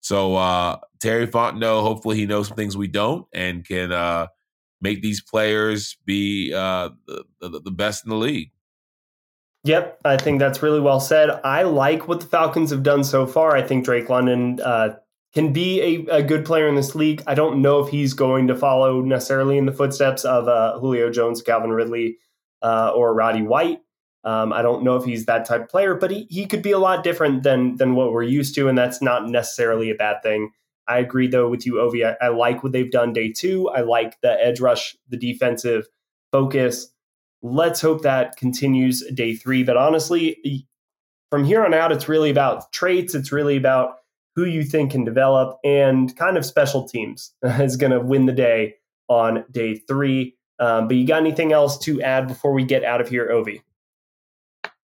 So 0.00 0.34
uh, 0.34 0.78
Terry 1.00 1.26
Fontenot, 1.26 1.82
hopefully 1.82 2.16
he 2.16 2.26
knows 2.26 2.48
some 2.48 2.56
things 2.56 2.76
we 2.76 2.88
don't 2.88 3.26
and 3.32 3.64
can 3.64 3.92
uh, 3.92 4.28
make 4.80 5.02
these 5.02 5.22
players 5.22 5.96
be 6.06 6.52
uh, 6.54 6.88
the, 7.06 7.24
the, 7.40 7.60
the 7.60 7.70
best 7.70 8.04
in 8.04 8.10
the 8.10 8.16
league. 8.16 8.50
Yep, 9.64 10.00
I 10.04 10.16
think 10.16 10.40
that's 10.40 10.62
really 10.62 10.80
well 10.80 10.98
said. 10.98 11.30
I 11.44 11.62
like 11.62 12.08
what 12.08 12.20
the 12.20 12.26
Falcons 12.26 12.70
have 12.70 12.82
done 12.82 13.04
so 13.04 13.26
far. 13.26 13.54
I 13.54 13.62
think 13.62 13.84
Drake 13.84 14.08
London 14.08 14.58
uh, 14.60 14.96
can 15.34 15.52
be 15.52 15.80
a, 15.80 16.16
a, 16.16 16.22
good 16.22 16.44
player 16.44 16.66
in 16.66 16.74
this 16.74 16.96
league. 16.96 17.22
I 17.28 17.34
don't 17.34 17.62
know 17.62 17.78
if 17.78 17.88
he's 17.88 18.12
going 18.12 18.48
to 18.48 18.56
follow 18.56 19.02
necessarily 19.02 19.56
in 19.58 19.66
the 19.66 19.72
footsteps 19.72 20.24
of 20.24 20.48
uh, 20.48 20.80
Julio 20.80 21.10
Jones, 21.10 21.42
Calvin 21.42 21.70
Ridley, 21.70 22.18
uh, 22.62 22.92
or 22.94 23.14
Roddy 23.14 23.42
White. 23.42 23.80
Um, 24.24 24.52
I 24.52 24.62
don't 24.62 24.84
know 24.84 24.96
if 24.96 25.04
he's 25.04 25.26
that 25.26 25.44
type 25.46 25.62
of 25.62 25.68
player, 25.68 25.94
but 25.94 26.10
he, 26.10 26.26
he 26.30 26.46
could 26.46 26.62
be 26.62 26.70
a 26.70 26.78
lot 26.78 27.02
different 27.02 27.42
than 27.42 27.76
than 27.76 27.94
what 27.94 28.12
we're 28.12 28.22
used 28.22 28.54
to, 28.54 28.68
and 28.68 28.78
that's 28.78 29.02
not 29.02 29.28
necessarily 29.28 29.90
a 29.90 29.94
bad 29.94 30.22
thing. 30.22 30.52
I 30.88 30.98
agree 30.98 31.26
though 31.26 31.48
with 31.48 31.66
you, 31.66 31.80
Ovie. 31.80 32.04
I, 32.04 32.16
I 32.20 32.28
like 32.28 32.62
what 32.62 32.72
they've 32.72 32.90
done 32.90 33.12
day 33.12 33.32
two. 33.32 33.68
I 33.68 33.80
like 33.80 34.20
the 34.20 34.32
edge 34.44 34.60
rush, 34.60 34.96
the 35.08 35.16
defensive 35.16 35.86
focus. 36.30 36.88
Let's 37.42 37.80
hope 37.80 38.02
that 38.02 38.36
continues 38.36 39.02
day 39.12 39.34
three. 39.34 39.64
But 39.64 39.76
honestly, 39.76 40.66
from 41.30 41.44
here 41.44 41.64
on 41.64 41.74
out, 41.74 41.92
it's 41.92 42.08
really 42.08 42.30
about 42.30 42.72
traits. 42.72 43.14
It's 43.14 43.32
really 43.32 43.56
about 43.56 43.96
who 44.34 44.44
you 44.44 44.62
think 44.62 44.92
can 44.92 45.04
develop 45.04 45.58
and 45.64 46.14
kind 46.16 46.36
of 46.36 46.46
special 46.46 46.88
teams 46.88 47.34
is 47.42 47.76
going 47.76 47.92
to 47.92 48.00
win 48.00 48.26
the 48.26 48.32
day 48.32 48.74
on 49.08 49.44
day 49.50 49.76
three. 49.76 50.36
Um, 50.58 50.88
but 50.88 50.96
you 50.96 51.06
got 51.06 51.20
anything 51.20 51.52
else 51.52 51.78
to 51.80 52.00
add 52.02 52.28
before 52.28 52.52
we 52.52 52.64
get 52.64 52.84
out 52.84 53.00
of 53.00 53.08
here, 53.08 53.30
Ovie? 53.30 53.62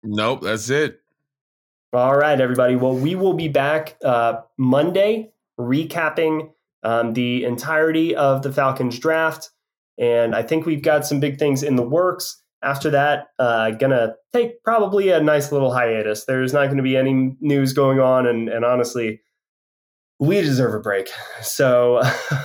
Nope, 0.03 0.43
that's 0.43 0.71
it. 0.71 1.01
All 1.93 2.17
right, 2.17 2.41
everybody. 2.41 2.77
Well, 2.77 2.95
we 2.95 3.15
will 3.15 3.35
be 3.35 3.49
back 3.49 3.97
uh, 4.05 4.41
Monday 4.57 5.33
recapping 5.59 6.51
um, 6.83 7.15
the 7.15 7.45
entirety 7.45 8.15
of 8.15 8.43
the 8.43 8.53
Falcons 8.53 8.99
draft. 8.99 9.51
And 9.99 10.35
I 10.35 10.43
think 10.43 10.67
we've 10.67 10.83
got 10.83 11.07
some 11.07 11.19
big 11.19 11.39
things 11.39 11.63
in 11.63 11.77
the 11.77 11.83
works. 11.83 12.43
After 12.63 12.91
that, 12.91 13.29
uh, 13.39 13.71
gonna 13.71 14.15
take 14.33 14.63
probably 14.63 15.11
a 15.11 15.23
nice 15.23 15.53
little 15.53 15.73
hiatus. 15.73 16.25
There's 16.25 16.53
not 16.53 16.67
going 16.67 16.77
to 16.77 16.83
be 16.83 16.97
any 16.97 17.37
news 17.41 17.73
going 17.73 18.01
on, 18.01 18.27
and, 18.27 18.49
and 18.49 18.65
honestly, 18.65 19.21
we 20.19 20.41
deserve 20.41 20.75
a 20.75 20.81
break. 20.81 21.09
So 21.43 22.03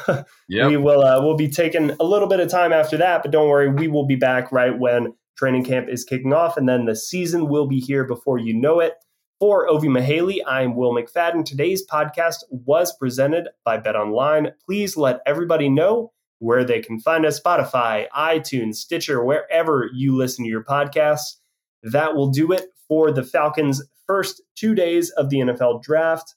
yep. 0.47 0.69
we 0.69 0.77
will 0.77 1.03
uh, 1.03 1.21
we'll 1.21 1.35
be 1.35 1.49
taking 1.49 1.91
a 1.99 2.03
little 2.03 2.27
bit 2.27 2.39
of 2.39 2.49
time 2.49 2.71
after 2.71 2.97
that, 2.97 3.21
but 3.23 3.31
don't 3.31 3.49
worry, 3.49 3.69
we 3.69 3.87
will 3.87 4.05
be 4.05 4.15
back 4.15 4.51
right 4.51 4.77
when 4.77 5.13
training 5.37 5.65
camp 5.65 5.89
is 5.89 6.03
kicking 6.03 6.33
off, 6.33 6.57
and 6.57 6.69
then 6.69 6.85
the 6.85 6.95
season 6.95 7.47
will 7.47 7.67
be 7.67 7.79
here 7.79 8.03
before 8.03 8.37
you 8.37 8.53
know 8.53 8.79
it. 8.79 8.93
For 9.39 9.67
Ovie 9.67 9.89
Mughelli, 9.89 10.39
I'm 10.47 10.75
Will 10.75 10.93
McFadden. 10.93 11.43
Today's 11.43 11.85
podcast 11.85 12.43
was 12.49 12.95
presented 12.95 13.49
by 13.65 13.77
Bet 13.77 13.95
Online. 13.95 14.51
Please 14.65 14.95
let 14.95 15.19
everybody 15.25 15.67
know 15.67 16.13
where 16.39 16.63
they 16.63 16.79
can 16.79 16.99
find 16.99 17.25
us 17.25 17.41
Spotify, 17.41 18.05
iTunes, 18.15 18.75
Stitcher, 18.75 19.23
wherever 19.23 19.89
you 19.93 20.15
listen 20.15 20.45
to 20.45 20.49
your 20.49 20.63
podcasts. 20.63 21.37
That 21.81 22.15
will 22.15 22.29
do 22.29 22.53
it 22.53 22.67
for 22.87 23.11
the 23.11 23.23
Falcons' 23.23 23.83
first 24.07 24.41
two 24.55 24.75
days 24.75 25.09
of 25.11 25.29
the 25.29 25.39
NFL 25.39 25.81
draft. 25.81 26.35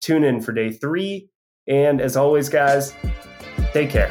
Tune 0.00 0.24
in 0.24 0.40
for 0.40 0.52
day 0.52 0.70
three. 0.70 1.28
And 1.66 2.00
as 2.00 2.16
always, 2.16 2.48
guys, 2.48 2.94
take 3.72 3.90
care. 3.90 4.10